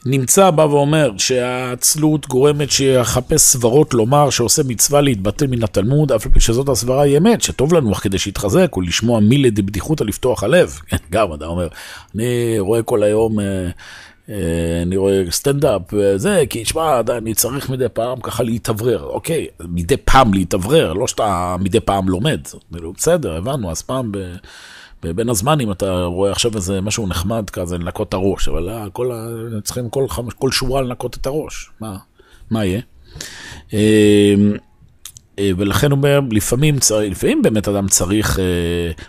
נמצא 0.07 0.50
בא 0.50 0.62
ואומר 0.62 1.11
שהעצלות 1.19 2.26
גורמת 2.26 2.71
שיחפש 2.71 3.41
סברות 3.41 3.95
לומר 3.95 4.30
שעושה 4.30 4.63
מצווה 4.67 5.00
להתבטל 5.00 5.47
מן 5.47 5.63
התלמוד, 5.63 6.13
אף 6.13 6.26
על 6.26 6.32
פי 6.32 6.41
שזאת 6.41 6.69
הסברה 6.69 7.02
היא 7.02 7.19
אמת, 7.19 7.43
שטוב 7.43 7.75
לנו 7.75 7.93
אך 7.93 7.99
כדי 8.02 8.19
שיתחזק 8.19 8.76
ולשמוע 8.76 9.21
מילי 9.21 9.50
דבדיחותא 9.50 10.04
לפתוח 10.04 10.43
הלב. 10.43 10.78
כן, 10.89 10.97
גם 11.11 11.34
אתה 11.34 11.47
אומר, 11.47 11.69
אני 12.15 12.56
רואה 12.58 12.82
כל 12.82 13.02
היום... 13.02 13.41
אה, 13.41 13.69
אה, 14.30 14.82
אני 14.82 14.97
רואה 14.97 15.23
סטנדאפ 15.30 15.82
וזה, 15.93 16.43
כי 16.50 16.63
תשמע, 16.63 17.00
אני 17.17 17.34
צריך 17.34 17.71
מדי 17.71 17.89
פעם 17.93 18.21
ככה 18.21 18.43
להתאוורר. 18.43 19.02
אוקיי, 19.02 19.47
מדי 19.69 19.97
פעם 19.97 20.34
להתאוורר, 20.34 20.93
לא 20.93 21.06
שאתה 21.06 21.56
מדי 21.61 21.80
פעם 21.80 22.08
לומד. 22.08 22.41
בסדר, 22.71 23.37
הבנו, 23.37 23.71
אז 23.71 23.82
פעם 23.82 24.13
ב... 24.13 24.19
ובין 25.04 25.28
הזמנים 25.28 25.73
אתה 25.73 26.04
רואה 26.04 26.32
עכשיו 26.32 26.56
איזה 26.56 26.80
משהו 26.80 27.06
נחמד 27.06 27.50
כזה 27.50 27.78
לנקות 27.78 28.08
את 28.08 28.15
הראש, 28.15 28.49
אבל 28.49 28.69
אה, 28.69 28.91
כל 28.93 29.13
ה... 29.13 29.26
צריכים 29.65 29.91
כל, 29.91 30.08
חמש, 30.08 30.34
כל 30.34 30.50
שורה 30.50 30.82
לנקות 30.82 31.17
את 31.17 31.26
הראש, 31.26 31.71
מה, 31.80 31.97
מה 32.50 32.65
יהיה? 32.65 32.80
אמ, 33.73 33.78
אה, 35.39 35.50
ולכן 35.56 35.91
הוא 35.91 35.97
אומר, 35.97 36.21
לפעמים, 36.30 36.78
צריך, 36.78 37.11
לפעמים 37.11 37.43
באמת 37.43 37.69
אדם 37.69 37.89
צריך, 37.89 38.39
אה, 38.39 38.45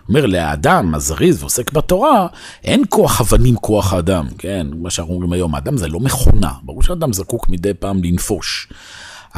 אומר, 0.10 0.26
לאדם 0.26 0.96
הזריז 0.96 1.42
ועוסק 1.42 1.72
בתורה, 1.72 2.28
אין 2.64 2.84
כוח 2.90 3.22
אבנים 3.22 3.56
כוח 3.56 3.94
האדם, 3.94 4.28
כן? 4.38 4.68
מה 4.76 4.90
שאנחנו 4.90 5.14
אומרים 5.14 5.34
היום, 5.34 5.56
האדם 5.56 5.78
זה 5.78 5.88
לא 5.88 6.00
מכונה, 6.00 6.52
ברור 6.64 6.84
שאדם 6.84 7.14
זקוק 7.14 7.50
מדי 7.50 7.74
פעם 7.74 8.04
לנפוש. 8.04 8.68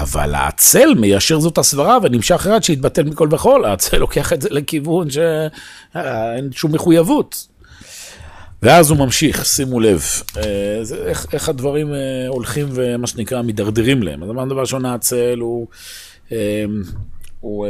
אבל 0.01 0.35
העצל 0.35 0.93
מיישר 0.93 1.39
זאת 1.39 1.57
הסברה 1.57 1.97
ונמשך 2.03 2.47
עד 2.47 2.63
שיתבטל 2.63 3.03
מכל 3.03 3.27
וכל, 3.31 3.65
העצל 3.65 3.97
לוקח 3.97 4.33
את 4.33 4.41
זה 4.41 4.49
לכיוון 4.51 5.07
שאין 5.09 6.51
שום 6.51 6.73
מחויבות. 6.75 7.47
ואז 8.61 8.89
הוא 8.89 8.97
ממשיך, 8.97 9.45
שימו 9.45 9.79
לב, 9.79 10.03
אה, 10.37 10.81
איך, 11.05 11.25
איך 11.33 11.49
הדברים 11.49 11.93
אה, 11.93 12.27
הולכים 12.27 12.67
ומה 12.71 13.07
שנקרא 13.07 13.41
מידרדרים 13.41 14.03
להם. 14.03 14.23
אז 14.23 14.29
אמרנו 14.29 14.49
דבר 14.49 14.61
ראשון, 14.61 14.85
העצל 14.85 15.39
הוא, 15.39 15.67
אה, 16.31 16.65
הוא, 17.39 17.67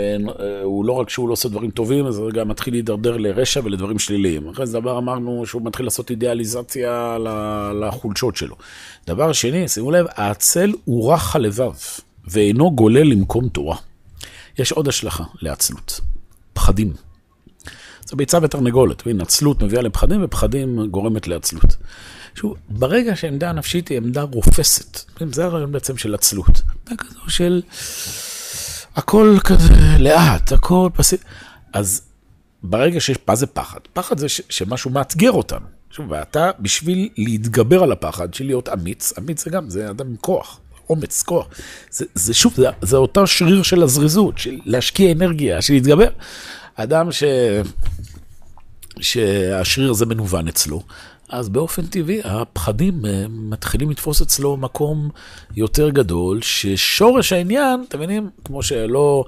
הוא 0.63 0.85
לא 0.85 0.93
רק 0.93 1.09
שהוא 1.09 1.27
לא 1.27 1.33
עושה 1.33 1.49
דברים 1.49 1.71
טובים, 1.71 2.05
אז 2.05 2.17
הוא 2.17 2.31
גם 2.31 2.47
מתחיל 2.47 2.73
להידרדר 2.73 3.17
לרשע 3.17 3.61
ולדברים 3.63 3.99
שליליים. 3.99 4.49
אחרי 4.49 4.65
זה 4.65 4.79
דבר 4.79 4.97
אמרנו 4.97 5.45
שהוא 5.45 5.61
מתחיל 5.65 5.85
לעשות 5.85 6.09
אידיאליזציה 6.09 7.17
לחולשות 7.81 8.35
שלו. 8.35 8.55
דבר 9.07 9.33
שני, 9.33 9.67
שימו 9.67 9.91
לב, 9.91 10.05
העצל 10.09 10.71
הוא 10.85 11.13
רך 11.13 11.35
הלבב. 11.35 11.73
ואינו 12.27 12.75
גולל 12.75 13.03
למקום 13.03 13.49
תורה. 13.49 13.77
יש 14.57 14.71
עוד 14.71 14.87
השלכה 14.87 15.23
לעצלות, 15.41 16.01
פחדים. 16.53 16.93
זה 18.05 18.15
ביצה 18.15 18.37
ותרנגולת, 18.41 19.07
והנה 19.07 19.23
עצלות 19.23 19.63
מביאה 19.63 19.81
לפחדים 19.81 20.23
ופחדים 20.23 20.87
גורמת 20.87 21.27
לעצלות. 21.27 21.75
שוב, 22.35 22.55
ברגע 22.69 23.15
שהעמדה 23.15 23.49
הנפשית 23.49 23.87
היא 23.87 23.97
עמדה 23.97 24.21
רופסת, 24.21 24.99
זה 25.31 25.45
הרעיון 25.45 25.71
בעצם 25.71 25.97
של 25.97 26.15
עצלות. 26.15 26.61
עמדה 26.89 27.03
כזו 27.03 27.19
של 27.27 27.61
הכל 28.95 29.37
כזה 29.43 29.73
לאט, 29.99 30.51
הכל 30.51 30.89
פסיב. 30.93 31.19
אז 31.73 32.01
ברגע 32.63 32.99
שיש, 32.99 33.17
מה 33.27 33.35
זה 33.35 33.47
פחד? 33.47 33.79
פחד 33.93 34.17
זה 34.17 34.29
ש, 34.29 34.41
שמשהו 34.49 34.91
מאתגר 34.91 35.31
אותנו. 35.31 35.65
שוב, 35.91 36.11
ואתה, 36.11 36.51
בשביל 36.59 37.09
להתגבר 37.17 37.83
על 37.83 37.91
הפחד, 37.91 38.33
של 38.33 38.45
להיות 38.45 38.69
אמיץ, 38.69 39.13
אמיץ 39.17 39.43
זה 39.43 39.49
גם, 39.49 39.69
זה 39.69 39.89
אדם 39.89 40.07
עם 40.07 40.15
כוח. 40.21 40.59
אומץ, 40.91 41.23
כוח. 41.23 41.47
זה, 41.91 42.05
זה 42.15 42.33
שוב, 42.33 42.53
זה, 42.55 42.67
זה 42.81 42.97
אותו 42.97 43.27
שריר 43.27 43.63
של 43.63 43.83
הזריזות, 43.83 44.37
של 44.37 44.59
להשקיע 44.65 45.11
אנרגיה, 45.11 45.61
של 45.61 45.73
להתגבר. 45.73 46.07
אדם 46.75 47.11
ש... 47.11 47.23
שהשריר 48.99 49.91
הזה 49.91 50.05
מנוון 50.05 50.47
אצלו, 50.47 50.83
אז 51.31 51.49
באופן 51.49 51.85
טבעי 51.85 52.21
הפחדים 52.23 53.05
אה, 53.05 53.25
מתחילים 53.29 53.91
לתפוס 53.91 54.21
אצלו 54.21 54.57
מקום 54.57 55.09
יותר 55.55 55.89
גדול, 55.89 56.41
ששורש 56.41 57.33
העניין, 57.33 57.83
אתם 57.87 57.97
מבינים, 57.97 58.29
כמו 58.45 58.63
שלא 58.63 59.25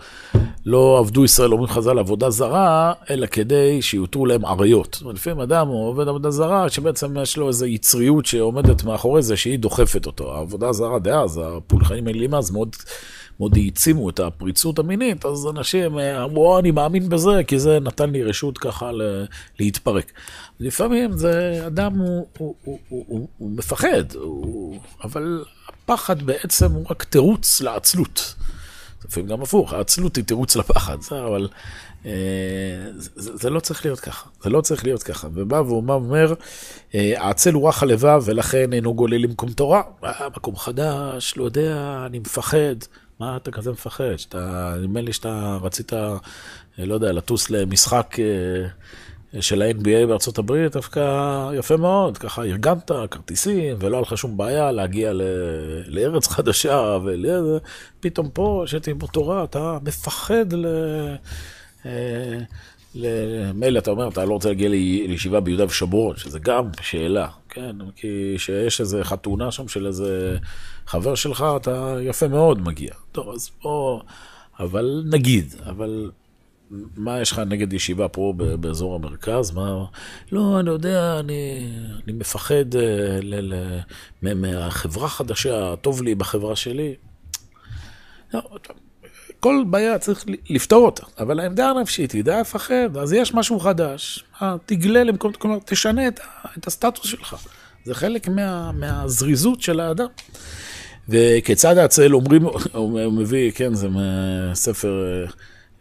לא 0.65 0.99
עבדו 0.99 1.25
ישראל, 1.25 1.51
אומרים 1.51 1.69
חז"ל, 1.69 1.99
עבודה 1.99 2.29
זרה, 2.29 2.93
אלא 3.09 3.25
כדי 3.25 3.81
שיותרו 3.81 4.25
להם 4.25 4.45
עריות. 4.45 4.93
זאת 4.93 5.01
אומרת, 5.01 5.15
לפעמים 5.15 5.39
אדם 5.39 5.67
הוא 5.67 5.87
עובד 5.87 6.07
עבודה 6.07 6.31
זרה, 6.31 6.69
שבעצם 6.69 7.17
יש 7.21 7.37
לו 7.37 7.47
איזו 7.47 7.65
יצריות 7.65 8.25
שעומדת 8.25 8.83
מאחורי 8.83 9.21
זה, 9.21 9.37
שהיא 9.37 9.59
דוחפת 9.59 10.05
אותו. 10.05 10.35
העבודה 10.35 10.69
הזרה 10.69 10.99
דאז, 10.99 11.41
הפולחנים 11.43 12.07
האלים 12.07 12.35
אז 12.35 12.51
מאוד... 12.51 12.75
מאוד 13.39 13.57
העצימו 13.57 14.09
את 14.09 14.19
הפריצות 14.19 14.79
המינית, 14.79 15.25
אז 15.25 15.47
אנשים 15.47 15.99
אמרו, 15.99 16.59
אני 16.59 16.71
מאמין 16.71 17.09
בזה, 17.09 17.41
כי 17.47 17.59
זה 17.59 17.79
נתן 17.79 18.09
לי 18.09 18.23
רשות 18.23 18.57
ככה 18.57 18.91
להתפרק. 19.59 20.11
לפעמים 20.59 21.17
זה, 21.17 21.63
אדם 21.67 21.97
הוא, 21.97 22.27
הוא, 22.37 22.55
הוא, 22.63 22.79
הוא, 22.89 23.05
הוא, 23.07 23.27
הוא 23.37 23.51
מפחד, 23.51 24.15
הוא, 24.15 24.79
אבל 25.03 25.43
הפחד 25.67 26.23
בעצם 26.23 26.71
הוא 26.71 26.85
רק 26.89 27.03
תירוץ 27.03 27.61
לעצלות. 27.61 28.35
לפעמים 29.05 29.29
גם 29.29 29.41
הפוך, 29.41 29.73
העצלות 29.73 30.15
היא 30.15 30.23
תירוץ 30.23 30.55
לפחד, 30.55 31.01
זה, 31.01 31.25
אבל 31.25 31.47
אה, 32.05 32.11
זה, 32.95 33.37
זה 33.37 33.49
לא 33.49 33.59
צריך 33.59 33.85
להיות 33.85 33.99
ככה, 33.99 34.29
זה 34.43 34.49
לא 34.49 34.61
צריך 34.61 34.83
להיות 34.83 35.03
ככה. 35.03 35.27
ובא 35.33 35.55
ואומר, 35.55 36.33
אה, 36.95 37.13
העצל 37.17 37.53
הוא 37.53 37.69
רך 37.69 37.83
הלבב 37.83 38.21
ולכן 38.25 38.73
אינו 38.73 38.93
גולל 38.93 39.17
למקום 39.17 39.51
תורה. 39.51 39.81
אה, 40.03 40.27
מקום 40.37 40.55
חדש, 40.55 41.33
לא 41.37 41.43
יודע, 41.43 42.03
אני 42.05 42.19
מפחד. 42.19 42.75
מה 43.19 43.37
אתה 43.37 43.51
כזה 43.51 43.71
מפחד? 43.71 44.17
שאתה, 44.17 44.75
נדמה 44.81 45.01
לי 45.01 45.13
שאתה 45.13 45.57
רצית, 45.61 45.93
אה, 45.93 46.17
לא 46.77 46.93
יודע, 46.93 47.11
לטוס 47.11 47.49
למשחק 47.49 48.15
אה, 48.19 49.41
של 49.41 49.61
ה-NBA 49.61 50.07
בארצות 50.07 50.37
הברית, 50.37 50.71
דווקא 50.71 51.51
יפה 51.53 51.77
מאוד, 51.77 52.17
ככה 52.17 52.43
ארגנת 52.43 52.91
כרטיסים, 53.11 53.75
ולא 53.79 53.95
היה 53.97 54.01
לך 54.01 54.17
שום 54.17 54.37
בעיה 54.37 54.71
להגיע 54.71 55.13
ל... 55.13 55.21
לארץ 55.87 56.27
חדשה, 56.27 56.97
ופתאום 57.99 58.29
פה, 58.29 58.63
שהייתי 58.65 58.93
בתורה, 58.93 59.43
אתה 59.43 59.77
מפחד 59.83 60.53
ל... 60.53 60.65
מילא 63.53 63.79
אתה 63.79 63.91
אומר, 63.91 64.07
אתה 64.07 64.25
לא 64.25 64.33
רוצה 64.33 64.49
להגיע 64.49 64.69
לישיבה 64.69 65.39
ביהודה 65.39 65.65
ושומרון, 65.65 66.17
שזה 66.17 66.39
גם 66.39 66.69
שאלה, 66.81 67.27
כן? 67.49 67.75
כי 67.95 68.35
שיש 68.37 68.81
איזה 68.81 69.03
חתונה 69.03 69.51
שם 69.51 69.67
של 69.67 69.87
איזה 69.87 70.37
חבר 70.87 71.15
שלך, 71.15 71.45
אתה 71.55 71.97
יפה 72.01 72.27
מאוד 72.27 72.61
מגיע. 72.61 72.93
טוב, 73.11 73.29
אז 73.29 73.49
פה... 73.61 74.01
אבל 74.59 75.03
נגיד, 75.09 75.55
אבל 75.65 76.11
מה 76.97 77.21
יש 77.21 77.31
לך 77.31 77.39
נגד 77.39 77.73
ישיבה 77.73 78.07
פה 78.07 78.33
באזור 78.59 78.95
המרכז? 78.95 79.51
מה... 79.51 79.85
לא, 80.31 80.59
אני 80.59 80.69
יודע, 80.69 81.19
אני, 81.19 81.69
אני 82.03 82.13
מפחד 82.13 82.75
אה, 82.75 83.19
ל, 83.21 83.53
ל, 84.21 84.33
מהחברה 84.33 85.05
החדשה, 85.05 85.75
טוב 85.75 86.01
לי 86.01 86.15
בחברה 86.15 86.55
שלי. 86.55 86.95
לא, 88.33 88.41
כל 89.43 89.63
בעיה 89.67 89.99
צריך 89.99 90.25
לפתור 90.49 90.85
אותה, 90.85 91.03
אבל 91.19 91.39
העמדה 91.39 91.69
הנפשית 91.69 92.11
היא 92.11 92.23
די 92.23 92.37
לפחד, 92.41 92.97
אז 92.97 93.13
יש 93.13 93.33
משהו 93.33 93.59
חדש, 93.59 94.23
תגלה 94.65 95.03
למקום, 95.03 95.31
כלומר, 95.33 95.57
תשנה 95.65 96.07
את, 96.07 96.19
את 96.57 96.67
הסטטוס 96.67 97.05
שלך. 97.05 97.35
זה 97.85 97.93
חלק 97.93 98.27
מה, 98.27 98.71
מהזריזות 98.71 99.61
של 99.61 99.79
האדם. 99.79 100.07
וכיצד 101.09 101.77
הצל 101.77 102.15
אומרים, 102.15 102.45
הוא 102.73 103.13
מביא, 103.13 103.51
כן, 103.51 103.73
זה 103.73 103.87
מספר 103.89 105.25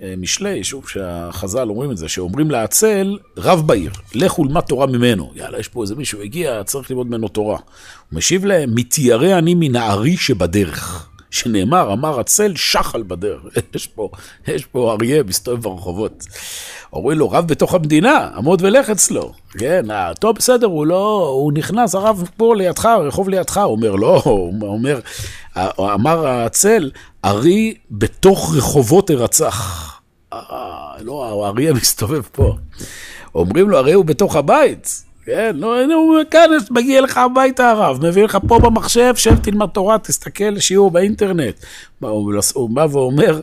אה, 0.02 0.14
משלי, 0.16 0.64
שוב, 0.64 0.88
שהחז"ל 0.88 1.68
אומרים 1.68 1.90
את 1.90 1.96
זה, 1.96 2.08
שאומרים 2.08 2.50
לעצל, 2.50 3.18
רב 3.36 3.66
בעיר, 3.66 3.92
לך 4.14 4.38
ולמד 4.38 4.60
תורה 4.60 4.86
ממנו. 4.86 5.32
יאללה, 5.34 5.58
יש 5.58 5.68
פה 5.68 5.82
איזה 5.82 5.94
מישהו 5.94 6.22
הגיע, 6.22 6.64
צריך 6.64 6.90
ללמוד 6.90 7.06
ממנו 7.06 7.28
תורה. 7.28 7.58
הוא 7.58 8.18
משיב 8.18 8.44
להם, 8.44 8.74
מתיירא 8.74 9.38
אני 9.38 9.54
מנערי 9.54 10.16
שבדרך. 10.16 11.11
שנאמר, 11.32 11.92
אמר 11.92 12.20
הצל, 12.20 12.52
שחל 12.56 13.02
בדרך. 13.02 13.40
יש 13.74 13.86
פה, 13.86 14.08
יש 14.46 14.64
פה 14.64 14.92
אריה 14.92 15.22
מסתובב 15.22 15.62
ברחובות. 15.62 16.26
אומרים 16.92 17.18
לו, 17.18 17.30
רב 17.30 17.46
בתוך 17.46 17.74
המדינה, 17.74 18.28
עמוד 18.36 18.62
ולך 18.62 18.90
אצלו. 18.90 19.32
כן, 19.58 19.86
טוב, 20.20 20.36
בסדר, 20.36 20.66
הוא 20.66 20.86
לא, 20.86 21.28
הוא 21.34 21.52
נכנס, 21.52 21.94
הרב 21.94 22.28
פה 22.36 22.54
לידך, 22.56 22.86
רחוב 22.86 23.28
לידך. 23.28 23.56
הוא 23.56 23.64
אומר, 23.64 23.94
לא, 23.94 24.22
הוא 24.24 24.52
אומר, 24.62 25.00
אמר 25.80 26.26
הצל, 26.26 26.90
ארי 27.24 27.74
בתוך 27.90 28.54
רחובות 28.56 29.10
ארצח. 29.10 29.88
אה, 30.32 30.38
לא, 31.00 31.44
האריה 31.44 31.72
מסתובב 31.72 32.22
פה. 32.32 32.56
אומרים 33.34 33.70
לו, 33.70 33.78
הרי 33.78 33.92
הוא 33.92 34.04
בתוך 34.04 34.36
הבית. 34.36 35.02
כן, 35.24 35.56
לא, 35.56 35.94
הוא 35.94 36.16
כאן 36.30 36.50
מגיע 36.70 37.00
לך 37.00 37.16
הביתה 37.16 37.70
הרב, 37.70 38.06
מביא 38.06 38.24
לך 38.24 38.38
פה 38.48 38.58
במחשב, 38.58 39.12
שב 39.16 39.36
תלמד 39.36 39.66
תורה, 39.66 39.98
תסתכל 39.98 40.58
שיעור 40.58 40.90
באינטרנט. 40.90 41.54
הוא 42.00 42.70
בא 42.70 42.86
ואומר, 42.90 43.40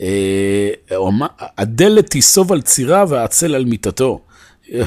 אה, 0.00 0.70
הדלת 1.58 2.10
תיסוב 2.10 2.52
על 2.52 2.60
צירה 2.60 3.04
והעצל 3.08 3.54
על 3.54 3.64
מיטתו. 3.64 4.20
הוא 4.72 4.84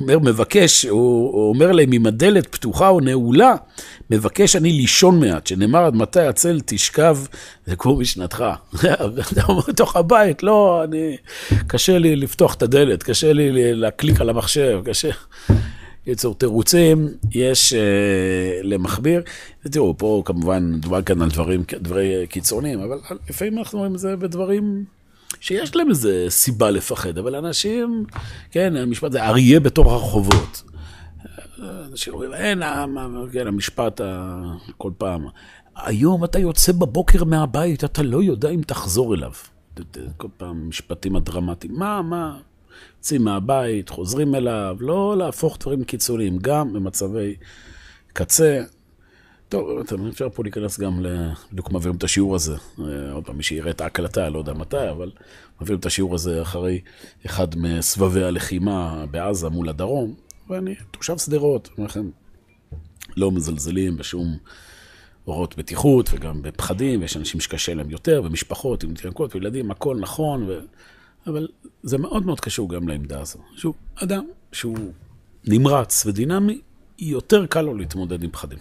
אומר, 0.00 0.18
מבקש, 0.18 0.84
הוא 0.84 1.48
אומר 1.48 1.72
להם, 1.72 1.92
אם 1.92 2.06
הדלת 2.06 2.46
פתוחה 2.46 2.88
או 2.88 3.00
נעולה, 3.00 3.54
מבקש 4.10 4.56
אני 4.56 4.72
לישון 4.72 5.20
מעט, 5.20 5.46
שנאמר 5.46 5.84
עד 5.84 5.94
מתי 5.94 6.20
עצל 6.20 6.60
תשכב 6.66 7.18
וקום 7.68 8.00
משנתך. 8.00 8.44
אתה 9.32 9.42
אומר 9.48 9.62
בתוך 9.68 9.96
הבית, 9.96 10.42
לא, 10.42 10.84
אני, 10.84 11.16
קשה 11.66 11.98
לי 11.98 12.16
לפתוח 12.16 12.54
את 12.54 12.62
הדלת, 12.62 13.02
קשה 13.02 13.32
לי 13.32 13.74
להקליק 13.74 14.20
על 14.20 14.28
המחשב, 14.30 14.80
קשה. 14.84 15.10
קיצור, 16.06 16.34
תירוצים 16.34 17.08
יש 17.30 17.72
uh, 17.72 17.76
למכביר. 18.62 19.22
ותראו, 19.64 19.98
פה 19.98 20.22
כמובן 20.24 20.72
מדובר 20.72 21.02
כאן 21.02 21.22
על 21.22 21.28
דברים, 21.30 21.62
דברי 21.80 22.26
קיצוניים, 22.26 22.80
אבל 22.80 22.98
לפעמים 23.30 23.58
אנחנו 23.58 23.78
רואים 23.78 23.94
את 23.94 23.98
זה 23.98 24.16
בדברים 24.16 24.84
שיש 25.40 25.76
להם 25.76 25.90
איזה 25.90 26.26
סיבה 26.28 26.70
לפחד, 26.70 27.18
אבל 27.18 27.34
אנשים, 27.34 28.04
כן, 28.50 28.76
המשפט 28.76 29.12
זה 29.12 29.24
אריה 29.24 29.60
בתוך 29.60 29.92
הרחובות. 29.92 30.62
אנשים 31.92 32.12
אומרים, 32.12 32.34
אין, 32.34 32.62
כן, 33.32 33.46
המשפט 33.46 34.00
כל 34.76 34.90
פעם. 34.98 35.26
היום 35.76 36.24
אתה 36.24 36.38
יוצא 36.38 36.72
בבוקר 36.72 37.24
מהבית, 37.24 37.84
אתה 37.84 38.02
לא 38.02 38.22
יודע 38.22 38.48
אם 38.50 38.60
תחזור 38.66 39.14
אליו. 39.14 39.32
כל 40.16 40.28
פעם 40.36 40.68
משפטים 40.68 41.16
הדרמטיים. 41.16 41.74
מה, 41.74 42.02
מה? 42.02 42.38
יוצאים 42.98 43.24
מהבית, 43.24 43.88
חוזרים 43.88 44.34
אליו, 44.34 44.76
לא 44.80 45.16
להפוך 45.16 45.58
דברים 45.60 45.84
קיצוניים, 45.84 46.38
גם 46.38 46.72
במצבי 46.72 47.36
קצה. 48.12 48.62
טוב, 49.48 49.68
אפשר 50.08 50.28
פה 50.28 50.42
להיכנס 50.42 50.80
גם, 50.80 51.06
בדיוק 51.52 51.70
מעבירים 51.70 51.96
את 51.96 52.04
השיעור 52.04 52.34
הזה. 52.34 52.54
אה, 52.78 53.12
עוד 53.12 53.24
פעם, 53.26 53.36
מי 53.36 53.42
שיראה 53.42 53.70
את 53.70 53.80
ההקלטה, 53.80 54.28
לא 54.28 54.38
יודע 54.38 54.52
מתי, 54.52 54.90
אבל 54.90 55.10
מעבירים 55.60 55.80
את 55.80 55.86
השיעור 55.86 56.14
הזה 56.14 56.42
אחרי 56.42 56.80
אחד 57.26 57.56
מסבבי 57.56 58.24
הלחימה 58.24 59.04
בעזה 59.10 59.48
מול 59.48 59.68
הדרום, 59.68 60.14
ואני 60.48 60.74
תושב 60.90 61.18
שדרות, 61.18 61.68
אומר 61.78 61.88
לכם, 61.88 62.10
לא 63.16 63.30
מזלזלים 63.30 63.96
בשום 63.96 64.36
הוראות 65.24 65.56
בטיחות 65.56 66.10
וגם 66.12 66.42
בפחדים, 66.42 67.00
ויש 67.00 67.16
אנשים 67.16 67.40
שקשה 67.40 67.74
להם 67.74 67.90
יותר, 67.90 68.22
ומשפחות 68.24 68.84
עם 68.84 68.94
תינוקות 68.94 69.34
וילדים, 69.34 69.70
הכל 69.70 69.96
נכון. 70.00 70.48
אבל 71.26 71.48
זה 71.82 71.98
מאוד 71.98 72.26
מאוד 72.26 72.40
קשור 72.40 72.68
גם 72.68 72.88
לעמדה 72.88 73.20
הזו. 73.20 73.38
שהוא 73.56 73.74
אדם 73.94 74.24
שהוא 74.52 74.78
נמרץ 75.44 76.06
ודינמי, 76.06 76.60
יותר 76.98 77.46
קל 77.46 77.62
לו 77.62 77.74
להתמודד 77.74 78.22
עם 78.22 78.30
פחדים. 78.30 78.58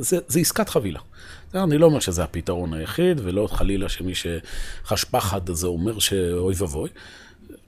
זה, 0.00 0.18
זה 0.28 0.40
עסקת 0.40 0.68
חבילה. 0.68 1.00
אני 1.54 1.78
לא 1.78 1.86
אומר 1.86 2.00
שזה 2.00 2.24
הפתרון 2.24 2.74
היחיד, 2.74 3.20
ולא 3.24 3.48
חלילה 3.50 3.88
שמי 3.88 4.12
שחש 4.14 5.04
פחד 5.04 5.40
זה 5.50 5.66
אומר 5.66 5.98
שאוי 5.98 6.54
ואבוי. 6.58 6.88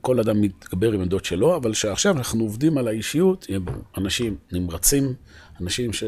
כל 0.01 0.20
אדם 0.20 0.40
מתגבר 0.40 0.92
עם 0.92 1.01
עמדות 1.01 1.25
שלו, 1.25 1.57
אבל 1.57 1.75
שעכשיו 1.75 2.16
אנחנו 2.16 2.44
עובדים 2.44 2.79
על 2.79 2.88
האישיות, 2.88 3.46
יהיה 3.49 3.61
ברור. 3.61 3.83
אנשים 3.99 4.37
נמרצים, 4.53 5.14
אנשים 5.61 5.92
ש... 5.92 6.05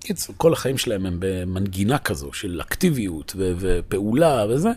קיצור, 0.00 0.34
כל 0.38 0.52
החיים 0.52 0.78
שלהם 0.78 1.06
הם 1.06 1.16
במנגינה 1.18 1.98
כזו 1.98 2.32
של 2.32 2.60
אקטיביות 2.60 3.32
ו- 3.36 3.52
ופעולה 3.58 4.46
וזה. 4.50 4.70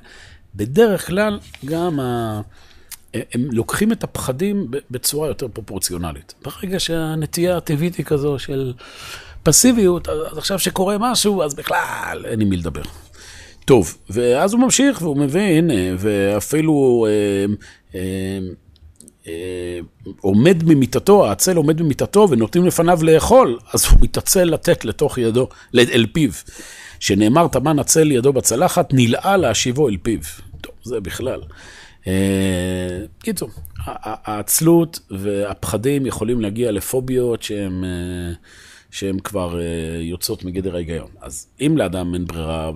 בדרך 0.56 1.08
כלל 1.08 1.40
גם 1.66 2.00
ה... 2.00 2.42
הם 3.14 3.48
לוקחים 3.52 3.92
את 3.92 4.04
הפחדים 4.04 4.68
בצורה 4.92 5.28
יותר 5.28 5.48
פרופורציונלית. 5.48 6.34
ברגע 6.44 6.80
שהנטייה 6.80 7.58
הטבעית 7.58 7.96
היא 7.96 8.06
כזו 8.06 8.40
של 8.40 8.74
פסיביות, 9.44 10.10
אז 10.10 10.38
עכשיו 10.38 10.60
שקורה 10.60 10.96
משהו, 11.00 11.44
אז 11.44 11.54
בכלל 11.54 12.26
אין 12.26 12.42
עם 12.42 12.50
מי 12.50 12.58
לדבר. 12.58 12.82
טוב, 13.66 13.98
ואז 14.10 14.54
הוא 14.54 14.62
ממשיך 14.62 15.02
והוא 15.02 15.18
מבין, 15.18 15.72
אה, 15.72 15.94
ואפילו 15.98 17.08
אה, 17.10 17.46
אה, 17.96 18.40
אה, 19.28 19.80
עומד 20.22 20.64
ממיטתו, 20.64 21.26
העצל 21.26 21.56
עומד 21.56 21.82
ממיטתו 21.82 22.28
ונותנים 22.30 22.66
לפניו 22.66 23.00
לאכול, 23.04 23.60
אז 23.74 23.86
הוא 23.86 24.00
מתעצל 24.02 24.44
לתת 24.44 24.86
לתוך 24.86 25.18
ידו, 25.18 25.48
אל 25.76 26.06
פיו. 26.14 26.32
שנאמר, 27.00 27.48
תמן 27.48 27.80
עצל 27.80 28.12
ידו 28.12 28.34
בצלחת, 28.34 28.90
נלאה 28.94 29.38
להשיבו 29.38 29.90
אל 29.90 29.98
פיו. 30.04 30.20
טוב, 30.62 30.74
זה 30.84 31.00
בכלל. 31.00 31.42
אה, 32.08 33.06
קיצור, 33.20 33.50
העצלות 33.86 35.00
והפחדים 35.12 36.06
יכולים 36.06 36.42
להגיע 36.42 36.72
לפוביות 36.72 37.44
שהן... 37.44 37.84
אה, 37.84 38.34
שהן 38.92 39.20
כבר 39.20 39.60
uh, 39.60 40.02
יוצאות 40.02 40.44
מגדר 40.44 40.76
ההיגיון. 40.76 41.08
אז 41.22 41.48
אם 41.62 41.78
לאדם 41.78 42.14
אין 42.14 42.26
ברירה, 42.26 42.72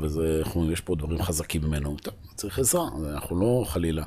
ויש 0.68 0.82
פה 0.82 0.96
דברים 0.96 1.22
חזקים 1.22 1.62
ממנו, 1.62 1.98
טוב, 2.02 2.14
צריך 2.36 2.60
עזרה, 2.60 2.84
אנחנו 3.14 3.40
לא 3.40 3.66
חלילה. 3.68 4.04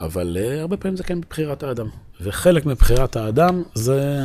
אבל 0.00 0.36
uh, 0.40 0.60
הרבה 0.60 0.76
פעמים 0.76 0.96
זה 0.96 1.04
כן 1.04 1.18
מבחירת 1.18 1.62
האדם. 1.62 1.88
וחלק 2.20 2.66
מבחירת 2.66 3.16
האדם 3.16 3.62
זה 3.74 4.20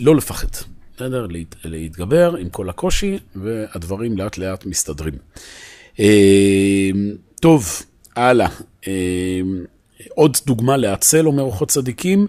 לא 0.00 0.16
לפחד, 0.16 0.48
בסדר? 0.96 1.26
להת, 1.26 1.54
להתגבר 1.64 2.36
עם 2.36 2.48
כל 2.48 2.68
הקושי, 2.68 3.18
והדברים 3.36 4.18
לאט 4.18 4.38
לאט 4.38 4.66
מסתדרים. 4.66 5.14
Uh, 5.96 6.00
טוב, 7.40 7.82
הלאה. 8.16 8.48
Uh, 8.82 8.86
עוד 10.14 10.36
דוגמה 10.46 10.76
לעצל, 10.76 11.26
אומר 11.26 11.42
אורחות 11.42 11.68
צדיקים, 11.68 12.26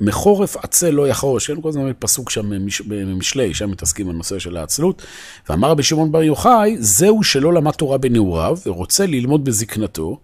מחורף 0.00 0.56
עצל 0.56 0.90
לא 0.90 1.08
יחרוש. 1.08 1.50
אין 1.50 1.62
כל 1.62 1.68
הזמן 1.68 1.92
פסוק 1.98 2.30
שם 2.30 2.50
במשלי, 2.88 3.54
שם 3.54 3.70
מתעסקים 3.70 4.08
בנושא 4.08 4.38
של 4.38 4.56
העצלות. 4.56 5.02
ואמר 5.48 5.70
רבי 5.70 5.82
שמעון 5.82 6.12
בר 6.12 6.22
יוחאי, 6.22 6.76
זהו 6.78 7.22
שלא 7.22 7.52
למד 7.52 7.72
תורה 7.72 7.98
בנעוריו, 7.98 8.58
ורוצה 8.66 9.06
ללמוד 9.06 9.44
בזקנתו, 9.44 10.20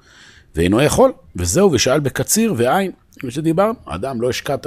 ואינו 0.54 0.82
יכול, 0.82 1.12
וזהו, 1.36 1.72
ושאל 1.72 2.00
בקציר 2.00 2.54
ועין. 2.56 2.90
כמו 3.18 3.30
שדיברנו, 3.30 3.74
אדם 3.84 4.20
לא 4.20 4.30
השקעת 4.30 4.66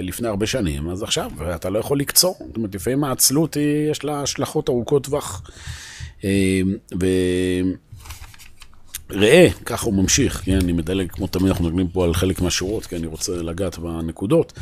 לפני 0.00 0.28
הרבה 0.28 0.46
שנים, 0.46 0.90
אז 0.90 1.02
עכשיו 1.02 1.30
אתה 1.54 1.70
לא 1.70 1.78
יכול 1.78 2.00
לקצור. 2.00 2.36
זאת 2.46 2.56
אומרת, 2.56 2.74
לפעמים 2.74 3.04
העצלות 3.04 3.56
יש 3.90 4.04
לה 4.04 4.22
השלכות 4.22 4.68
ארוכות 4.68 5.04
טווח. 5.04 5.42
ו... 7.00 7.06
ראה, 9.10 9.48
ככה 9.64 9.86
הוא 9.86 9.94
ממשיך, 9.94 10.42
כן, 10.44 10.58
אני 10.62 10.72
מדלג 10.72 11.10
כמו 11.10 11.26
תמיד, 11.26 11.48
אנחנו 11.48 11.64
מדברים 11.64 11.88
פה 11.88 12.04
על 12.04 12.14
חלק 12.14 12.40
מהשורות, 12.40 12.86
כי 12.86 12.96
אני 12.96 13.06
רוצה 13.06 13.32
לגעת 13.32 13.78
בנקודות. 13.78 14.52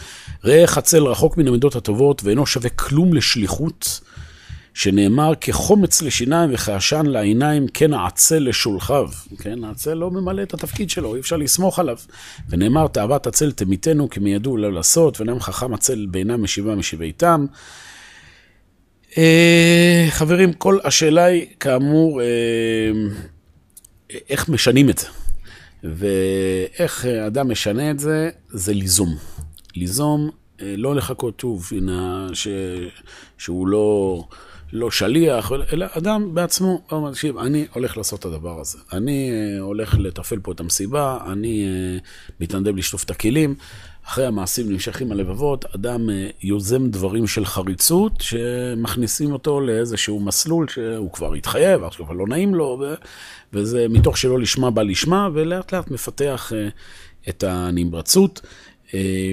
ראה 0.45 0.67
חצל 0.67 1.03
רחוק 1.03 1.37
מן 1.37 1.49
המידות 1.49 1.77
הטובות 1.77 2.25
ואינו 2.25 2.47
שווה 2.47 2.71
כלום 2.71 3.15
לשליחות, 3.15 4.01
שנאמר 4.75 5.33
כחומץ 5.41 6.03
לשיניים 6.03 6.51
וכעשן 6.53 7.07
לעיניים, 7.07 7.69
כן 7.75 7.95
העצל 7.95 8.39
לשולחיו. 8.39 9.09
כן, 9.39 9.65
העצל 9.65 9.95
לא 9.95 10.11
ממלא 10.11 10.43
את 10.43 10.55
התפקיד 10.55 10.91
שלו, 10.91 11.15
אי 11.15 11.21
אפשר 11.21 11.37
לסמוך 11.37 11.79
עליו. 11.79 11.97
ונאמר, 12.49 12.87
תאוות 12.87 13.27
עצל 13.27 13.53
תמיתנו, 13.53 14.11
כי 14.11 14.21
מידעו 14.21 14.57
לא 14.57 14.73
לעשות, 14.73 15.21
ונאמר 15.21 15.41
חכם 15.41 15.75
עצל 15.75 16.07
בעינם 16.11 16.43
משיבה 16.43 16.75
משיביתם. 16.75 17.47
אה, 19.19 20.07
חברים, 20.11 20.53
כל 20.53 20.79
השאלה 20.85 21.25
היא, 21.25 21.47
כאמור, 21.61 22.23
אה, 22.23 22.27
איך 24.11 24.49
משנים 24.49 24.91
את 24.91 24.99
זה. 24.99 25.07
ואיך 25.85 27.07
אדם 27.07 27.51
משנה 27.51 27.91
את 27.91 27.99
זה, 27.99 28.31
זה 28.49 28.73
ליזום. 28.73 29.17
ליזום, 29.77 30.31
אה, 30.63 30.75
לא 30.77 30.95
לחכות, 30.95 31.41
שוב, 31.41 31.71
ש... 32.33 32.49
שהוא 33.39 33.69
לא, 33.69 34.25
לא 34.73 34.91
שליח, 34.91 35.53
אלא 35.73 35.87
אדם 35.91 36.35
בעצמו 36.35 36.83
אומר, 36.91 37.11
תקשיב, 37.11 37.39
אני 37.39 37.67
הולך 37.73 37.97
לעשות 37.97 38.21
את 38.21 38.25
הדבר 38.25 38.61
הזה. 38.61 38.79
אני 38.93 39.31
אה, 39.31 39.61
הולך 39.61 39.95
לתפעל 39.99 40.39
פה 40.39 40.53
את 40.53 40.61
המסיבה, 40.61 41.19
אני 41.33 41.65
אה, 41.65 41.99
מתנדב 42.41 42.77
לשטוף 42.77 43.05
את 43.05 43.11
הכלים. 43.11 43.55
אחרי 44.09 44.27
המעשים 44.27 44.73
נמשכים 44.73 45.13
הלבבות, 45.13 45.65
אדם 45.75 46.11
אה, 46.11 46.29
יוזם 46.43 46.91
דברים 46.91 47.27
של 47.27 47.45
חריצות 47.45 48.21
שמכניסים 48.21 49.33
אותו 49.33 49.61
לאיזשהו 49.61 50.21
מסלול 50.21 50.69
שהוא 50.69 51.13
כבר 51.13 51.35
התחייב, 51.35 51.85
עכשיו 51.85 52.15
לא 52.15 52.27
נעים 52.29 52.55
לו, 52.55 52.79
ו... 52.81 52.95
וזה 53.53 53.87
מתוך 53.89 54.19
שלא 54.19 54.39
לשמה 54.39 54.71
בא 54.71 54.83
לשמה, 54.83 55.29
ולאט 55.35 55.73
לאט 55.73 55.91
מפתח 55.91 56.53
אה, 56.57 56.69
את 57.29 57.45
הנמרצות. 57.45 58.41
אה, 58.95 59.33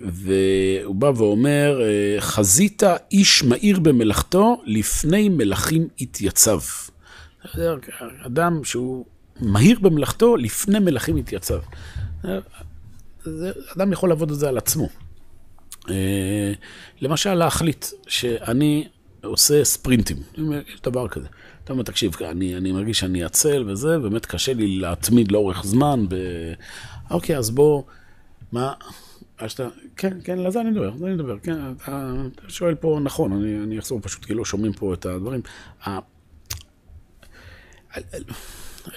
והוא 0.00 0.94
בא 0.94 1.12
ואומר, 1.16 1.80
חזית 2.18 2.82
איש 3.12 3.44
מהיר 3.44 3.80
במלאכתו, 3.80 4.62
לפני 4.64 5.28
מלכים 5.28 5.88
התייצב. 6.00 6.60
אדם 8.26 8.64
שהוא 8.64 9.04
מהיר 9.40 9.78
במלאכתו, 9.78 10.36
לפני 10.36 10.78
מלכים 10.78 11.16
התייצב. 11.16 11.58
זה, 13.24 13.52
אדם 13.76 13.92
יכול 13.92 14.08
לעבוד 14.08 14.30
את 14.30 14.38
זה 14.38 14.48
על 14.48 14.58
עצמו. 14.58 14.88
אה, 15.90 16.52
למשל, 17.00 17.34
להחליט 17.34 17.86
שאני 18.06 18.88
עושה 19.24 19.64
ספרינטים, 19.64 20.16
יש 20.74 20.80
דבר 20.82 21.08
כזה. 21.08 21.26
אתה 21.64 21.72
אומר, 21.72 21.82
תקשיב, 21.82 22.12
אני, 22.30 22.56
אני 22.56 22.72
מרגיש 22.72 22.98
שאני 22.98 23.24
עצל 23.24 23.64
וזה, 23.70 23.98
באמת 23.98 24.26
קשה 24.26 24.54
לי 24.54 24.78
להתמיד 24.78 25.32
לאורך 25.32 25.64
זמן. 25.64 26.06
ב... 26.08 26.14
אוקיי, 27.10 27.38
אז 27.38 27.50
בוא, 27.50 27.82
מה, 28.52 28.72
שאתה, 29.46 29.68
כן, 29.96 30.18
כן, 30.24 30.38
לזה 30.38 30.60
אני 30.60 30.70
מדבר, 30.70 30.90
לזה 30.90 31.06
אני 31.06 31.14
מדבר, 31.14 31.38
כן, 31.38 31.72
אתה, 31.76 32.12
אתה 32.32 32.42
שואל 32.48 32.74
פה 32.74 32.98
נכון, 33.02 33.32
אני, 33.32 33.64
אני 33.64 33.78
אחזור 33.78 34.00
פשוט, 34.02 34.24
כי 34.24 34.34
לא 34.34 34.44
שומעים 34.44 34.72
פה 34.72 34.94
את 34.94 35.06
הדברים. 35.06 35.40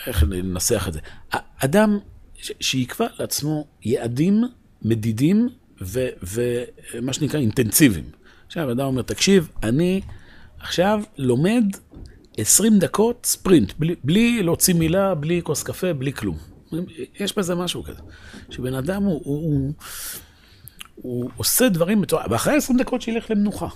איך 0.07 0.23
ננסח 0.23 0.87
את 0.87 0.93
זה? 0.93 0.99
אדם 1.57 1.99
שיקבע 2.59 3.07
לעצמו 3.19 3.67
יעדים 3.83 4.43
מדידים 4.81 5.49
ומה 5.81 7.13
שנקרא 7.13 7.39
אינטנסיביים. 7.39 8.05
עכשיו, 8.47 8.71
אדם 8.71 8.85
אומר, 8.85 9.01
תקשיב, 9.01 9.49
אני 9.63 10.01
עכשיו 10.59 11.03
לומד 11.17 11.63
20 12.37 12.79
דקות 12.79 13.25
ספרינט, 13.25 13.73
בלי, 13.79 13.95
בלי 14.03 14.43
להוציא 14.43 14.73
מילה, 14.73 15.15
בלי 15.15 15.41
כוס 15.43 15.63
קפה, 15.63 15.93
בלי 15.93 16.13
כלום. 16.13 16.37
יש 17.19 17.37
בזה 17.37 17.55
משהו 17.55 17.83
כזה. 17.83 18.01
שבן 18.49 18.73
אדם 18.73 19.03
הוא, 19.03 19.21
הוא, 19.23 19.41
הוא, 19.43 19.73
הוא 20.95 21.29
עושה 21.37 21.69
דברים, 21.69 22.03
ואחרי 22.29 22.55
20 22.55 22.79
דקות 22.79 23.01
שילך 23.01 23.31
למנוחה. 23.31 23.67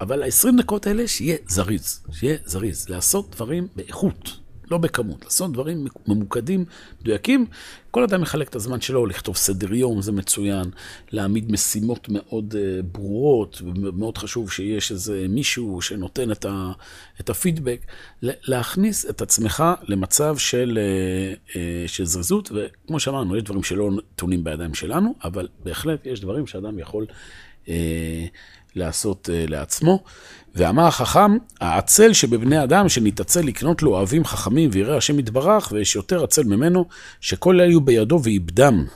אבל 0.00 0.22
ה-20 0.22 0.58
דקות 0.58 0.86
האלה 0.86 1.08
שיהיה 1.08 1.36
זריז, 1.48 2.00
שיהיה 2.12 2.36
זריז, 2.44 2.88
לעשות 2.88 3.30
דברים 3.30 3.68
באיכות. 3.76 4.41
לא 4.72 4.78
בכמות, 4.78 5.24
לעשות 5.24 5.52
דברים 5.52 5.86
ממוקדים, 6.08 6.64
מדויקים. 7.00 7.46
כל 7.90 8.02
אדם 8.02 8.20
מחלק 8.20 8.48
את 8.48 8.54
הזמן 8.54 8.80
שלו, 8.80 9.06
לכתוב 9.06 9.36
סדר 9.36 9.74
יום, 9.74 10.02
זה 10.02 10.12
מצוין, 10.12 10.70
להעמיד 11.10 11.52
משימות 11.52 12.08
מאוד 12.08 12.54
uh, 12.54 12.82
ברורות, 12.82 13.62
ומאוד 13.64 14.18
חשוב 14.18 14.50
שיש 14.50 14.92
איזה 14.92 15.26
מישהו 15.28 15.82
שנותן 15.82 16.32
את, 16.32 16.44
ה, 16.44 16.72
את 17.20 17.30
הפידבק, 17.30 17.80
להכניס 18.22 19.10
את 19.10 19.22
עצמך 19.22 19.64
למצב 19.88 20.36
של, 20.38 20.78
uh, 20.78 21.50
uh, 21.50 21.54
של 21.86 22.04
זריזות, 22.04 22.50
וכמו 22.54 23.00
שאמרנו, 23.00 23.36
יש 23.36 23.42
דברים 23.42 23.62
שלא 23.62 23.90
נתונים 23.90 24.44
בידיים 24.44 24.74
שלנו, 24.74 25.14
אבל 25.24 25.48
בהחלט 25.64 26.06
יש 26.06 26.20
דברים 26.20 26.46
שאדם 26.46 26.78
יכול... 26.78 27.06
Uh, 27.64 27.68
לעשות 28.74 29.28
uh, 29.28 29.50
לעצמו. 29.50 30.04
ואמר 30.54 30.86
החכם, 30.86 31.36
העצל 31.60 32.12
שבבני 32.12 32.62
אדם 32.64 32.88
שנתעצל 32.88 33.40
לקנות 33.40 33.82
לו 33.82 33.90
אוהבים 33.90 34.24
חכמים 34.24 34.70
ויראה 34.72 34.96
השם 34.96 35.18
יתברך, 35.18 35.72
ויש 35.72 35.96
יותר 35.96 36.24
עצל 36.24 36.44
ממנו, 36.44 36.84
שכל 37.20 37.54
אלה 37.54 37.62
היו 37.62 37.80
בידו 37.80 38.20
ואיבדם. 38.22 38.86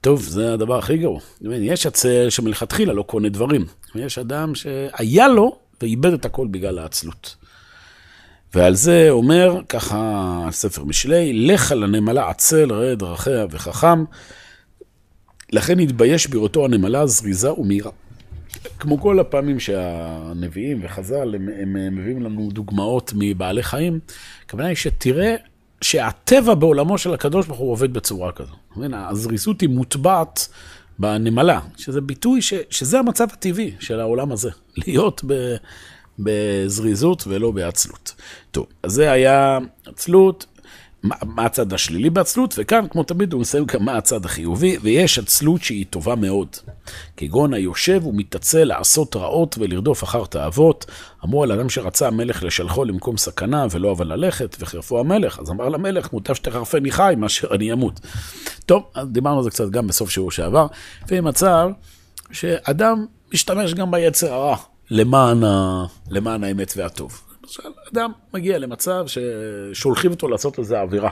טוב, 0.00 0.22
זה 0.22 0.52
הדבר 0.52 0.78
הכי 0.78 0.96
גרוע. 0.96 1.20
יש 1.42 1.86
עצל 1.86 2.30
שמלכתחילה 2.30 2.92
לא 2.92 3.02
קונה 3.02 3.28
דברים. 3.28 3.64
יש 3.94 4.18
אדם 4.18 4.54
שהיה 4.54 5.28
לו 5.28 5.58
ואיבד 5.80 6.12
את 6.12 6.24
הכל 6.24 6.46
בגלל 6.50 6.78
העצלות. 6.78 7.36
ועל 8.54 8.74
זה 8.74 9.06
אומר, 9.10 9.60
ככה 9.68 10.48
ספר 10.50 10.84
משלי, 10.84 11.32
לך 11.32 11.72
לנמלה 11.72 12.30
עצל, 12.30 12.72
ראה 12.72 12.94
דרכיה 12.94 13.46
וחכם. 13.50 14.04
לכן 15.52 15.78
התבייש 15.78 16.26
בראותו 16.26 16.64
הנמלה 16.64 17.06
זריזה 17.06 17.52
ומהירה. 17.52 17.90
כמו 18.78 19.00
כל 19.00 19.20
הפעמים 19.20 19.60
שהנביאים 19.60 20.78
וחז"ל, 20.82 21.34
הם, 21.34 21.48
הם 21.62 21.96
מביאים 21.96 22.22
לנו 22.22 22.48
דוגמאות 22.52 23.12
מבעלי 23.16 23.62
חיים, 23.62 23.98
הכוונה 24.46 24.68
היא 24.68 24.76
שתראה 24.76 25.36
שהטבע 25.80 26.54
בעולמו 26.54 26.98
של 26.98 27.14
הקדוש 27.14 27.46
ברוך 27.46 27.58
הוא 27.58 27.72
עובד 27.72 27.92
בצורה 27.92 28.32
כזו. 28.32 28.54
הזריזות 28.92 29.60
היא 29.60 29.68
מוטבעת 29.68 30.48
בנמלה, 30.98 31.60
שזה 31.76 32.00
ביטוי 32.00 32.42
ש, 32.42 32.54
שזה 32.70 32.98
המצב 32.98 33.26
הטבעי 33.32 33.74
של 33.80 34.00
העולם 34.00 34.32
הזה, 34.32 34.50
להיות 34.86 35.22
ב, 35.26 35.56
בזריזות 36.18 37.24
ולא 37.26 37.50
בעצלות. 37.50 38.14
טוב, 38.50 38.66
אז 38.82 38.92
זה 38.92 39.10
היה 39.12 39.58
עצלות, 39.86 40.46
מה 41.02 41.44
הצד 41.44 41.72
השלילי 41.72 42.10
בעצלות, 42.10 42.54
וכאן, 42.58 42.86
כמו 42.90 43.02
תמיד, 43.02 43.32
הוא 43.32 43.40
מסיים 43.40 43.64
גם 43.64 43.84
מה 43.84 43.96
הצד 43.96 44.24
החיובי, 44.24 44.78
ויש 44.82 45.18
עצלות 45.18 45.62
שהיא 45.62 45.86
טובה 45.90 46.14
מאוד. 46.14 46.48
כגון 47.16 47.54
היושב 47.54 48.06
ומתעצל 48.06 48.64
לעשות 48.64 49.16
רעות 49.16 49.56
ולרדוף 49.58 50.04
אחר 50.04 50.24
תאוות. 50.24 50.86
אמרו 51.24 51.42
על 51.42 51.52
אדם 51.52 51.68
שרצה 51.68 52.06
המלך 52.06 52.42
לשלחו 52.42 52.84
למקום 52.84 53.16
סכנה 53.16 53.66
ולא 53.70 53.92
אבל 53.92 54.06
ללכת, 54.06 54.56
וחירפו 54.60 55.00
המלך, 55.00 55.38
אז 55.38 55.50
אמר 55.50 55.68
למלך, 55.68 56.12
מוטב 56.12 56.34
שתחרפני 56.34 56.90
חי 56.90 57.14
מאשר 57.16 57.54
אני 57.54 57.72
אמות. 57.72 58.00
טוב, 58.66 58.82
אז 58.94 59.08
דיברנו 59.08 59.38
על 59.38 59.44
זה 59.44 59.50
קצת 59.50 59.70
גם 59.70 59.86
בסוף 59.86 60.10
שיעור 60.10 60.30
שעבר, 60.30 60.66
ומצב 61.08 61.68
שאדם 62.32 63.06
משתמש 63.34 63.74
גם 63.74 63.90
ביצר 63.90 64.34
הרע 64.34 64.56
למען, 64.90 65.44
ה... 65.44 65.84
למען 66.10 66.44
האמת 66.44 66.74
והטוב. 66.76 67.25
למשל, 67.46 67.62
אדם 67.92 68.12
מגיע 68.34 68.58
למצב 68.58 69.04
ששולחים 69.06 70.10
אותו 70.10 70.28
לעשות 70.28 70.58
לזה 70.58 70.80
עבירה. 70.80 71.10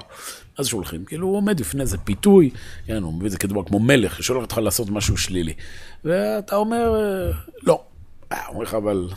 אז 0.59 0.67
שולחים, 0.67 1.05
כאילו 1.05 1.27
הוא 1.27 1.37
עומד 1.37 1.61
בפני 1.61 1.83
איזה 1.83 1.99
פיתוי, 1.99 2.51
כן, 2.87 3.03
הוא 3.03 3.13
מביא 3.13 3.27
את 3.27 3.33
זה 3.33 3.39
כדבר 3.39 3.65
כמו 3.65 3.79
מלך, 3.79 4.17
ששולח 4.17 4.43
אותך 4.43 4.59
לעשות 4.59 4.91
משהו 4.91 5.17
שלילי. 5.17 5.55
ואתה 6.05 6.57
אומר, 6.57 6.93
לא. 7.63 7.83
אה, 8.33 8.47
אומר 8.49 8.63
לך, 8.63 8.75
אבל 8.75 9.09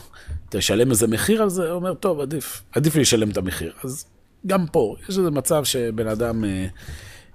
תשלם 0.48 0.90
איזה 0.90 1.06
מחיר 1.06 1.42
על 1.42 1.50
זה? 1.50 1.68
הוא 1.70 1.76
אומר, 1.76 1.94
טוב, 1.94 2.20
עדיף, 2.20 2.62
עדיף 2.72 2.94
לי 2.94 3.00
לשלם 3.00 3.30
את 3.30 3.36
המחיר. 3.36 3.72
אז 3.84 4.04
גם 4.46 4.66
פה, 4.66 4.96
יש 5.08 5.18
איזה 5.18 5.30
מצב 5.30 5.64
שבן 5.64 6.06
אדם, 6.06 6.44
אה, 6.44 6.66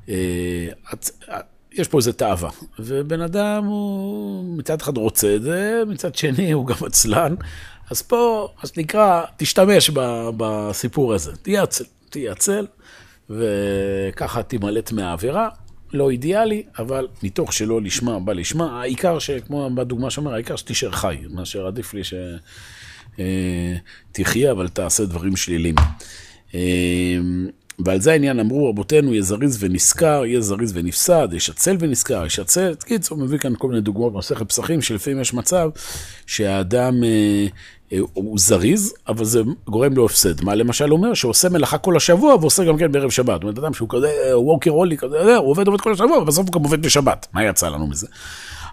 אה, 0.09 1.39
יש 1.71 1.87
פה 1.87 1.97
איזה 1.97 2.13
תאווה. 2.13 2.49
ובן 2.79 3.21
אדם 3.21 3.65
הוא 3.65 4.57
מצד 4.57 4.81
אחד 4.81 4.97
רוצה 4.97 5.35
את 5.35 5.41
זה, 5.41 5.83
מצד 5.87 6.15
שני 6.15 6.51
הוא 6.51 6.67
גם 6.67 6.75
עצלן. 6.85 7.35
אז 7.89 8.01
פה, 8.01 8.47
מה 8.61 8.69
שנקרא, 8.69 9.23
תשתמש 9.37 9.89
בסיפור 10.37 11.13
הזה. 11.13 11.31
תהיה 12.09 12.31
עצל, 12.31 12.65
וככה 13.29 14.43
תימלט 14.43 14.91
מהעבירה. 14.91 15.49
לא 15.93 16.09
אידיאלי, 16.09 16.63
אבל 16.79 17.07
מתוך 17.23 17.53
שלא 17.53 17.81
לשמה 17.81 18.19
בא 18.19 18.33
לשמה, 18.33 18.81
העיקר 18.81 19.19
שכמו 19.19 19.69
בדוגמה 19.75 20.09
שאומר, 20.09 20.33
העיקר 20.33 20.55
שתישאר 20.55 20.91
חי, 20.91 21.17
מאשר 21.29 21.67
עדיף 21.67 21.93
לי 21.93 22.01
שתחיה, 24.11 24.51
אבל 24.51 24.67
תעשה 24.67 25.05
דברים 25.05 25.35
שליליים. 25.35 25.75
ועל 27.79 28.01
זה 28.01 28.11
העניין 28.11 28.39
אמרו 28.39 28.69
רבותינו, 28.69 29.11
יהיה 29.11 29.21
זריז 29.21 29.57
ונשכר, 29.59 30.25
יהיה 30.25 30.41
זריז 30.41 30.71
ונפסד, 30.75 31.27
יש 31.31 31.49
עצל 31.49 31.75
ונשכר, 31.79 32.25
יש 32.25 32.39
עצל. 32.39 32.75
קיצור, 32.85 33.17
מביא 33.17 33.37
כאן 33.37 33.53
כל 33.57 33.67
מיני 33.67 33.81
דוגמאות 33.81 34.13
במסכת 34.13 34.49
פסחים, 34.49 34.81
שלפעמים 34.81 35.21
יש 35.21 35.33
מצב 35.33 35.69
שהאדם 36.25 37.03
אה, 37.03 37.47
אה, 37.93 37.97
הוא 38.13 38.39
זריז, 38.39 38.93
אבל 39.07 39.25
זה 39.25 39.41
גורם 39.67 39.93
לו 39.93 40.05
הפסד. 40.05 40.43
מה 40.43 40.55
למשל 40.55 40.93
אומר? 40.93 41.13
שעושה 41.13 41.49
מלאכה 41.49 41.77
כל 41.77 41.97
השבוע 41.97 42.35
ועושה 42.35 42.63
גם 42.63 42.77
כן 42.77 42.91
בערב 42.91 43.09
שבת. 43.09 43.33
זאת 43.33 43.43
אומרת, 43.43 43.57
אדם 43.57 43.73
שהוא 43.73 43.89
כזה 43.89 44.09
ווקר 44.33 44.71
הולי, 44.71 44.97
כזה, 44.97 45.35
הוא 45.35 45.51
עובד 45.51 45.67
עובד 45.67 45.81
כל 45.81 45.91
השבוע, 45.91 46.17
ובסוף 46.17 46.45
הוא 46.47 46.53
גם 46.53 46.63
עובד 46.63 46.81
בשבת. 46.81 47.27
מה 47.33 47.43
יצא 47.43 47.69
לנו 47.69 47.87
מזה? 47.87 48.07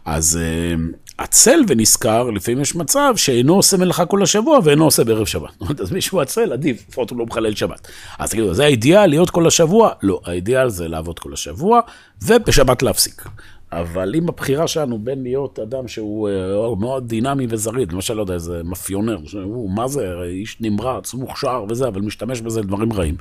אז 0.05 0.39
אה, 0.43 0.75
עצל 1.21 1.61
ונשכר, 1.69 2.31
לפעמים 2.31 2.61
יש 2.61 2.77
מצב 2.77 3.13
שאינו 3.17 3.55
עושה 3.55 3.77
מלאכה 3.77 4.07
כל 4.07 4.23
השבוע 4.23 4.59
ואינו 4.65 4.85
עושה 4.85 5.05
בערב 5.05 5.27
שבת. 5.27 5.51
אז 5.83 5.93
מישהו 5.93 6.21
עצל, 6.21 6.53
עדיף, 6.53 6.85
לפחות 6.89 7.11
הוא 7.11 7.19
לא 7.19 7.27
מחלל 7.27 7.55
שבת. 7.55 7.89
אז 8.19 8.31
תגידו, 8.31 8.55
זה 8.55 8.65
האידיאל 8.65 9.07
להיות 9.07 9.31
כל 9.31 9.47
השבוע? 9.47 9.91
לא, 10.03 10.21
האידיאל 10.25 10.69
זה 10.69 10.89
לעבוד 10.89 11.19
כל 11.19 11.33
השבוע, 11.33 11.81
ובשבת 12.23 12.83
להפסיק. 12.83 13.25
אבל 13.73 14.15
אם 14.15 14.29
הבחירה 14.29 14.69
שלנו 14.69 14.99
בין 14.99 15.23
להיות 15.23 15.59
אדם 15.59 15.89
שהוא 15.89 16.29
אה, 16.29 16.77
מאוד 16.77 17.09
דינמי 17.09 17.47
וזריד, 17.51 17.93
למשל, 17.93 18.15
לא 18.15 18.23
יודע, 18.23 18.35
איזה 18.35 18.63
מאפיונר, 18.65 19.19
הוא 19.43 19.71
מה 19.71 19.89
זה, 19.89 20.13
איש 20.23 20.57
נמרץ, 20.61 21.15
מוכשר 21.15 21.65
וזה, 21.69 21.89
אבל 21.89 22.01
משתמש 22.01 22.41
בזה 22.41 22.61
לדברים 22.61 22.93
רעים, 22.93 23.17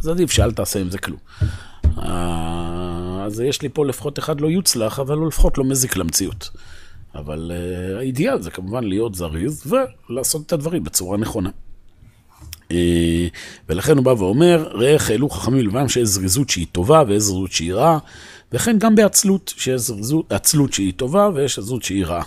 אז 0.00 0.08
עדיף 0.08 0.30
שאל 0.30 0.52
תעשה 0.52 0.80
עם 0.80 0.90
זה 0.90 0.98
כלום. 0.98 1.18
אז 3.24 3.40
יש 3.40 3.62
לי 3.62 3.68
פה 3.68 3.86
לפחות 3.86 4.18
אחד 4.18 4.40
לא 4.40 4.48
יוצלח, 4.48 5.00
אבל 5.00 5.16
הוא 5.16 5.26
לפחות 5.26 5.58
לא 5.58 5.64
מזיק 5.64 5.96
למציאות. 5.96 6.50
אבל 7.14 7.52
uh, 7.54 7.98
האידיאל 7.98 8.42
זה 8.42 8.50
כמובן 8.50 8.84
להיות 8.84 9.14
זריז 9.14 9.72
ולעשות 10.08 10.46
את 10.46 10.52
הדברים 10.52 10.84
בצורה 10.84 11.18
נכונה. 11.18 11.50
Uh, 12.62 12.74
ולכן 13.68 13.96
הוא 13.96 14.04
בא 14.04 14.10
ואומר, 14.10 14.68
ראה 14.72 14.94
איך 14.94 15.10
העלו 15.10 15.30
חכמים 15.30 15.66
לבם 15.66 15.88
שיש 15.88 16.08
זריזות 16.08 16.50
שהיא 16.50 16.66
טובה 16.72 17.02
ויש 17.06 17.22
זריזות 17.22 17.52
שהיא 17.52 17.74
רעה, 17.74 17.98
וכן 18.52 18.78
גם 18.78 18.94
בעצלות, 18.94 19.54
שיש 19.56 19.80
זריזות, 19.80 20.32
עצלות 20.32 20.72
שהיא 20.72 20.92
טובה 20.96 21.30
ויש 21.34 21.54
זריזות 21.54 21.82
שהיא 21.82 22.04
רעה. 22.06 22.24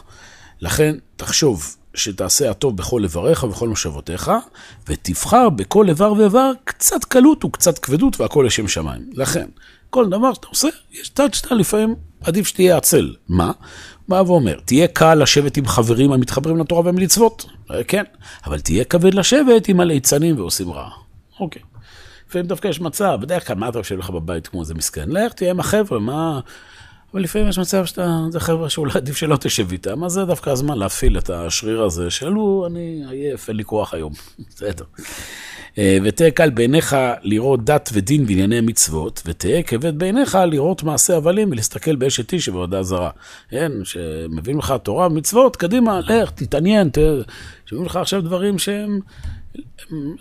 לכן 0.61 0.95
תחשוב 1.15 1.75
שתעשה 1.93 2.51
הטוב 2.51 2.77
בכל 2.77 3.03
איבריך 3.03 3.43
ובכל 3.43 3.69
משאבותיך, 3.69 4.31
ותבחר 4.87 5.49
בכל 5.49 5.89
איבר 5.89 6.13
ואיבר 6.13 6.51
קצת 6.63 7.03
קלות 7.03 7.45
וקצת 7.45 7.79
כבדות 7.79 8.19
והכל 8.21 8.43
לשם 8.47 8.67
שמיים. 8.67 9.09
לכן, 9.13 9.47
כל 9.89 10.09
דבר 10.09 10.33
שאתה 10.33 10.47
עושה, 10.47 10.67
יש 10.91 11.09
צד 11.09 11.33
שאתה 11.33 11.55
לפעמים 11.55 11.95
עדיף 12.21 12.47
שתהיה 12.47 12.77
עצל. 12.77 13.15
מה? 13.29 13.51
בא 14.07 14.23
ואומר, 14.27 14.59
תהיה 14.65 14.87
קל 14.87 15.15
לשבת 15.15 15.57
עם 15.57 15.67
חברים 15.67 16.11
המתחברים 16.11 16.57
לתורה 16.57 16.81
ולמצוות, 16.85 17.45
כן, 17.87 18.03
אבל 18.45 18.59
תהיה 18.59 18.83
כבד 18.83 19.13
לשבת 19.13 19.67
עם 19.67 19.79
הליצנים 19.79 20.39
ועושים 20.39 20.71
רע. 20.71 20.89
אוקיי. 21.39 21.61
לפעמים 22.29 22.47
דווקא 22.47 22.67
יש 22.67 22.81
מצב, 22.81 23.17
בדרך 23.21 23.47
כלל 23.47 23.55
מה 23.55 23.69
אתה 23.69 23.79
יושב 23.79 23.97
לך 23.97 24.09
בבית 24.09 24.47
כמו 24.47 24.61
איזה 24.61 24.73
מסכן? 24.73 25.09
לך 25.09 25.33
תהיה 25.33 25.51
עם 25.51 25.59
החבר'ה, 25.59 25.99
מה... 25.99 26.39
אבל 27.17 27.23
לפעמים 27.23 27.47
יש 27.47 27.59
מצב 27.59 27.85
שאתה, 27.85 28.19
זה 28.29 28.39
חבר'ה 28.39 28.69
שאולי 28.69 28.93
עדיף 28.95 29.17
שלא 29.17 29.37
תשב 29.37 29.71
איתם, 29.71 30.03
אז 30.03 30.11
זה 30.11 30.25
דווקא 30.25 30.49
הזמן 30.49 30.77
להפעיל 30.77 31.17
את 31.17 31.29
השריר 31.29 31.83
הזה, 31.83 32.11
שאלו, 32.11 32.67
אני 32.69 33.03
עייף, 33.09 33.49
אין 33.49 33.57
לי 33.57 33.63
כוח 33.63 33.93
היום, 33.93 34.13
בסדר. 34.49 34.85
אה, 35.77 35.97
ותהא 36.03 36.29
קל 36.29 36.49
בעיניך 36.49 36.95
לראות 37.21 37.65
דת 37.65 37.89
ודין 37.93 38.25
בענייני 38.25 38.61
מצוות, 38.61 39.23
ותהא 39.25 39.61
כבד 39.67 39.99
בעיניך 39.99 40.37
לראות 40.47 40.83
מעשה 40.83 41.17
הבלים 41.17 41.51
ולהסתכל 41.51 41.95
באשת 41.95 42.33
איש 42.33 42.45
שבעבודה 42.45 42.83
זרה. 42.83 43.09
כן, 43.49 43.71
שמביאים 43.83 44.59
לך 44.59 44.73
תורה 44.83 45.07
ומצוות, 45.07 45.55
קדימה, 45.55 45.99
לך, 45.99 46.31
תתעניין, 46.31 46.89
שמביאים 47.65 47.85
לך 47.85 47.95
עכשיו 47.95 48.21
דברים 48.21 48.59
שהם 48.59 48.99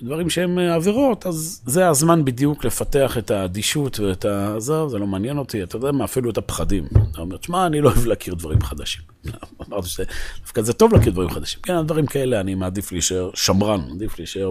דברים 0.03 0.31
שהם 0.31 0.59
אה, 0.59 0.75
עבירות, 0.75 1.27
אז 1.27 1.63
זה 1.67 1.89
הזמן 1.89 2.25
בדיוק 2.25 2.65
לפתח 2.65 3.19
את 3.19 3.31
האדישות 3.31 4.01
ואת 4.01 4.25
ה... 4.25 4.55
זה, 4.59 4.89
זה 4.89 4.99
לא 4.99 5.07
מעניין 5.07 5.39
אותי, 5.39 5.63
אתה 5.63 5.77
יודע 5.77 5.93
מה, 5.93 6.05
אפילו 6.05 6.31
את 6.31 6.39
הפחדים. 6.39 6.85
אתה 7.13 7.21
אומר, 7.21 7.37
תשמע, 7.37 7.67
אני 7.67 7.81
לא 7.81 7.89
אוהב 7.89 8.07
להכיר 8.07 8.35
דברים 8.35 8.61
חדשים. 8.61 9.03
אמרתי 9.69 9.89
שדווקא 9.89 10.63
זה 10.63 10.73
טוב 10.73 10.95
להכיר 10.95 11.13
דברים 11.13 11.31
חדשים. 11.31 11.61
כן, 11.63 11.75
הדברים 11.75 12.07
כאלה, 12.07 12.41
אני 12.41 12.55
מעדיף 12.55 12.93
להישאר 12.93 13.31
שמרן, 13.35 13.81
מעדיף 13.89 14.19
להישאר 14.19 14.51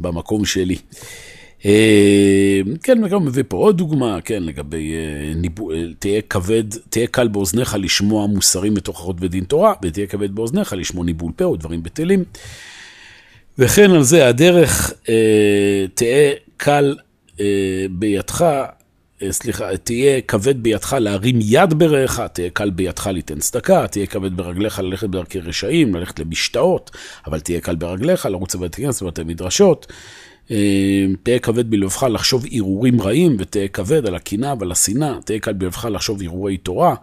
במקום 0.00 0.44
שלי. 0.44 0.76
אה, 1.64 2.60
כן, 2.82 3.04
וגם 3.04 3.24
מביא 3.24 3.42
פה 3.48 3.56
עוד 3.56 3.78
דוגמה, 3.78 4.20
כן, 4.20 4.42
לגבי 4.42 4.92
אה, 4.94 5.32
תהיה 5.98 6.22
כבד, 6.22 6.64
תהיה 6.90 7.06
קל 7.06 7.28
באוזניך 7.28 7.76
לשמוע 7.78 8.26
מוסרים 8.26 8.74
מתוך 8.74 9.00
אחות 9.00 9.16
ודין 9.20 9.44
תורה, 9.44 9.72
ותהיה 9.82 10.06
כבד 10.06 10.34
באוזניך 10.34 10.72
לשמוע 10.72 11.04
ניבול 11.04 11.32
פה 11.36 11.44
או 11.44 11.56
דברים 11.56 11.82
בטלים. 11.82 12.24
וכן 13.58 13.90
על 13.90 14.02
זה 14.02 14.28
הדרך 14.28 14.92
אה, 15.08 15.86
תהיה 15.94 16.32
קל 16.56 16.96
אה, 17.40 17.86
בידך, 17.90 18.42
אה, 19.22 19.32
סליחה, 19.32 19.76
תהיה 19.76 20.20
כבד 20.20 20.62
בידך 20.62 20.96
להרים 21.00 21.38
יד 21.40 21.74
ברעך, 21.74 22.20
תהיה 22.20 22.50
קל 22.50 22.70
בידך 22.70 23.06
ליתן 23.06 23.38
צדקה, 23.38 23.86
תהיה 23.86 24.06
כבד 24.06 24.36
ברגליך 24.36 24.78
ללכת 24.78 25.08
בדרכי 25.08 25.40
רשעים, 25.40 25.94
ללכת 25.94 26.18
למשתאות, 26.18 26.90
אבל 27.26 27.40
תהיה 27.40 27.60
קל 27.60 27.74
ברגליך 27.74 28.26
לרוץ 28.26 28.54
לבתי 28.54 28.82
כנסת 28.82 29.02
ובתי 29.02 29.24
מדרשות. 29.24 29.86
אה, 30.50 31.06
תהיה 31.22 31.38
כבד 31.38 31.70
בלבבך 31.70 32.02
לחשוב 32.02 32.44
הרהורים 32.52 33.02
רעים, 33.02 33.36
ותהיה 33.38 33.68
כבד 33.68 34.06
על 34.06 34.14
הקנאה 34.14 34.54
ועל 34.60 34.72
השנאה, 34.72 35.18
תהיה 35.24 35.38
קל 35.38 35.52
בלבבך 35.52 35.84
לחשוב 35.90 36.22
הרהורי 36.22 36.56
תורה, 36.56 36.94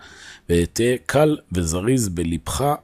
ותהיה 0.50 0.98
קל 1.06 1.38
וזריז 1.52 2.10
בלבך 2.10 2.76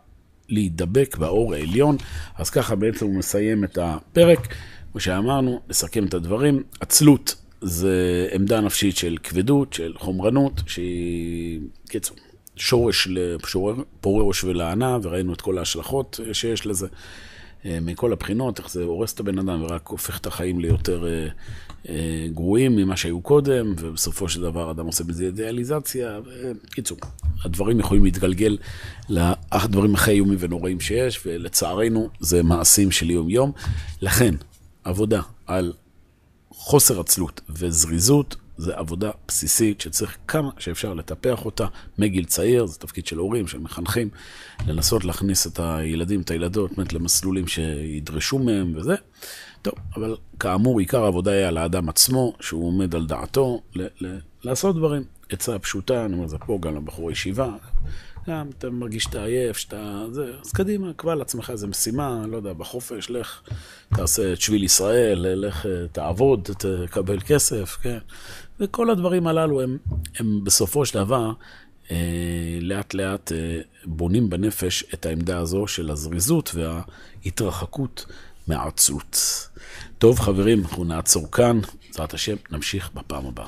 להידבק 0.50 1.18
באור 1.18 1.54
העליון. 1.54 1.98
אז 2.38 2.50
ככה 2.50 2.76
בעצם 2.76 3.06
הוא 3.06 3.16
מסיים 3.16 3.64
את 3.64 3.78
הפרק. 3.82 4.48
כמו 4.92 5.02
שאמרנו, 5.02 5.62
נסכם 5.70 6.06
את 6.06 6.14
הדברים. 6.14 6.64
עצלות 6.80 7.36
זה 7.62 8.28
עמדה 8.34 8.62
נפשית 8.62 8.98
של 8.98 9.18
כבדות, 9.24 9.74
של 9.74 9.94
חומרנות, 9.98 10.62
שהיא, 10.68 11.60
קיצור, 11.90 12.18
שורש, 12.56 13.08
פורה 14.02 14.24
ראש 14.24 14.44
ולענה, 14.44 14.98
וראינו 15.02 15.34
את 15.34 15.42
כל 15.42 15.58
ההשלכות 15.58 16.20
שיש 16.34 16.66
לזה. 16.66 16.88
אה, 17.66 17.80
מכל 17.82 18.14
הבחינות, 18.14 18.60
איך 18.60 18.72
זה 18.72 18.84
הורס 18.84 19.14
את 19.14 19.20
הבן 19.20 19.40
אדם 19.40 19.62
ורק 19.64 19.88
הופך 19.88 20.20
את 20.20 20.26
החיים 20.26 20.60
ליותר 20.60 21.08
אה, 21.08 21.28
אה, 21.90 22.28
גרועים 22.34 22.76
ממה 22.76 22.98
שהיו 22.98 23.22
קודם, 23.22 23.74
ובסופו 23.80 24.30
של 24.30 24.42
דבר 24.42 24.72
אדם 24.72 24.86
עושה 24.86 25.04
בזה 25.04 25.26
אידיאליזציה. 25.26 26.20
בקיצור, 26.66 26.98
הדברים 27.44 27.80
יכולים 27.80 28.04
להתגלגל 28.04 28.58
לדברים 29.10 29.96
הכי 29.96 30.12
איומים 30.12 30.38
ונוראים 30.42 30.80
שיש, 30.80 31.22
ולצערנו 31.26 32.10
זה 32.20 32.44
מעשים 32.44 32.92
של 32.92 33.10
יום-יום. 33.10 33.52
לכן, 34.02 34.36
עבודה 34.84 35.22
על 35.46 35.74
חוסר 36.50 37.00
עצלות 37.00 37.42
וזריזות 37.50 38.36
זה 38.58 38.76
עבודה 38.76 39.12
בסיסית 39.28 39.82
שצריך 39.82 40.18
כמה 40.28 40.50
שאפשר 40.60 40.94
לטפח 40.94 41.46
אותה 41.46 41.66
מגיל 41.98 42.26
צעיר, 42.26 42.66
זה 42.66 42.80
תפקיד 42.80 43.08
של 43.08 43.18
הורים, 43.18 43.48
של 43.48 43.60
מחנכים, 43.60 44.10
לנסות 44.68 45.06
להכניס 45.06 45.48
את 45.48 45.60
הילדים, 45.60 46.22
את 46.22 46.32
הילדות, 46.32 46.72
באמת 46.78 46.94
למסלולים 46.94 47.48
שידרשו 47.48 48.40
מהם 48.40 48.74
וזה. 48.76 48.96
טוב, 49.62 49.74
אבל 49.96 50.16
כאמור, 50.40 50.80
עיקר 50.80 51.04
העבודה 51.04 51.32
היא 51.32 51.46
על 51.46 51.58
האדם 51.58 51.90
עצמו, 51.90 52.34
שהוא 52.40 52.68
עומד 52.68 52.96
על 52.96 53.06
דעתו, 53.06 53.62
ל- 53.76 53.88
ל- 54.02 54.18
לעשות 54.44 54.76
דברים. 54.76 55.04
עצה 55.30 55.60
פשוטה, 55.60 56.06
אני 56.06 56.14
אומר 56.14 56.28
זה 56.28 56.38
פה 56.38 56.60
גם 56.62 56.76
לבחורי 56.76 57.14
ישיבה, 57.14 57.50
גם 58.28 58.50
אתה 58.58 58.70
מרגיש 58.70 59.04
שאתה 59.04 59.24
עייף, 59.24 59.58
שאתה... 59.58 60.06
זה, 60.12 60.32
אז 60.42 60.52
קדימה, 60.52 60.94
קבע 60.94 61.16
לעצמך 61.16 61.50
איזה 61.50 61.68
משימה, 61.68 62.24
לא 62.28 62.38
יודע, 62.38 62.54
בחופש, 62.54 63.10
לך, 63.10 63.42
תעשה 63.96 64.34
את 64.34 64.42
שביל 64.42 64.64
ישראל, 64.64 65.46
לך, 65.48 65.66
תעבוד, 65.92 66.50
תקבל 66.88 67.20
כסף, 67.20 67.78
כן. 67.82 67.98
וכל 68.60 68.90
הדברים 68.90 69.28
הללו 69.28 69.62
הם, 69.62 69.78
הם 70.20 70.44
בסופו 70.44 70.86
של 70.86 71.00
דבר, 71.00 71.32
אה, 71.92 71.98
לאט 72.62 72.94
לאט 72.94 73.32
אה, 73.32 73.60
בונים 73.86 74.30
בנפש 74.30 74.84
את 74.94 75.06
העמדה 75.06 75.38
הזו 75.38 75.68
של 75.68 75.92
הזריזות 75.92 76.52
וההתרחקות 76.56 78.06
מהעצלות. 78.48 79.48
טוב, 79.98 80.20
חברים, 80.20 80.62
אנחנו 80.62 80.84
נעצור 80.84 81.32
כאן. 81.32 81.60
בעזרת 81.88 82.14
השם, 82.14 82.36
נמשיך 82.52 82.90
בפעם 82.94 83.26
הבאה. 83.26 83.48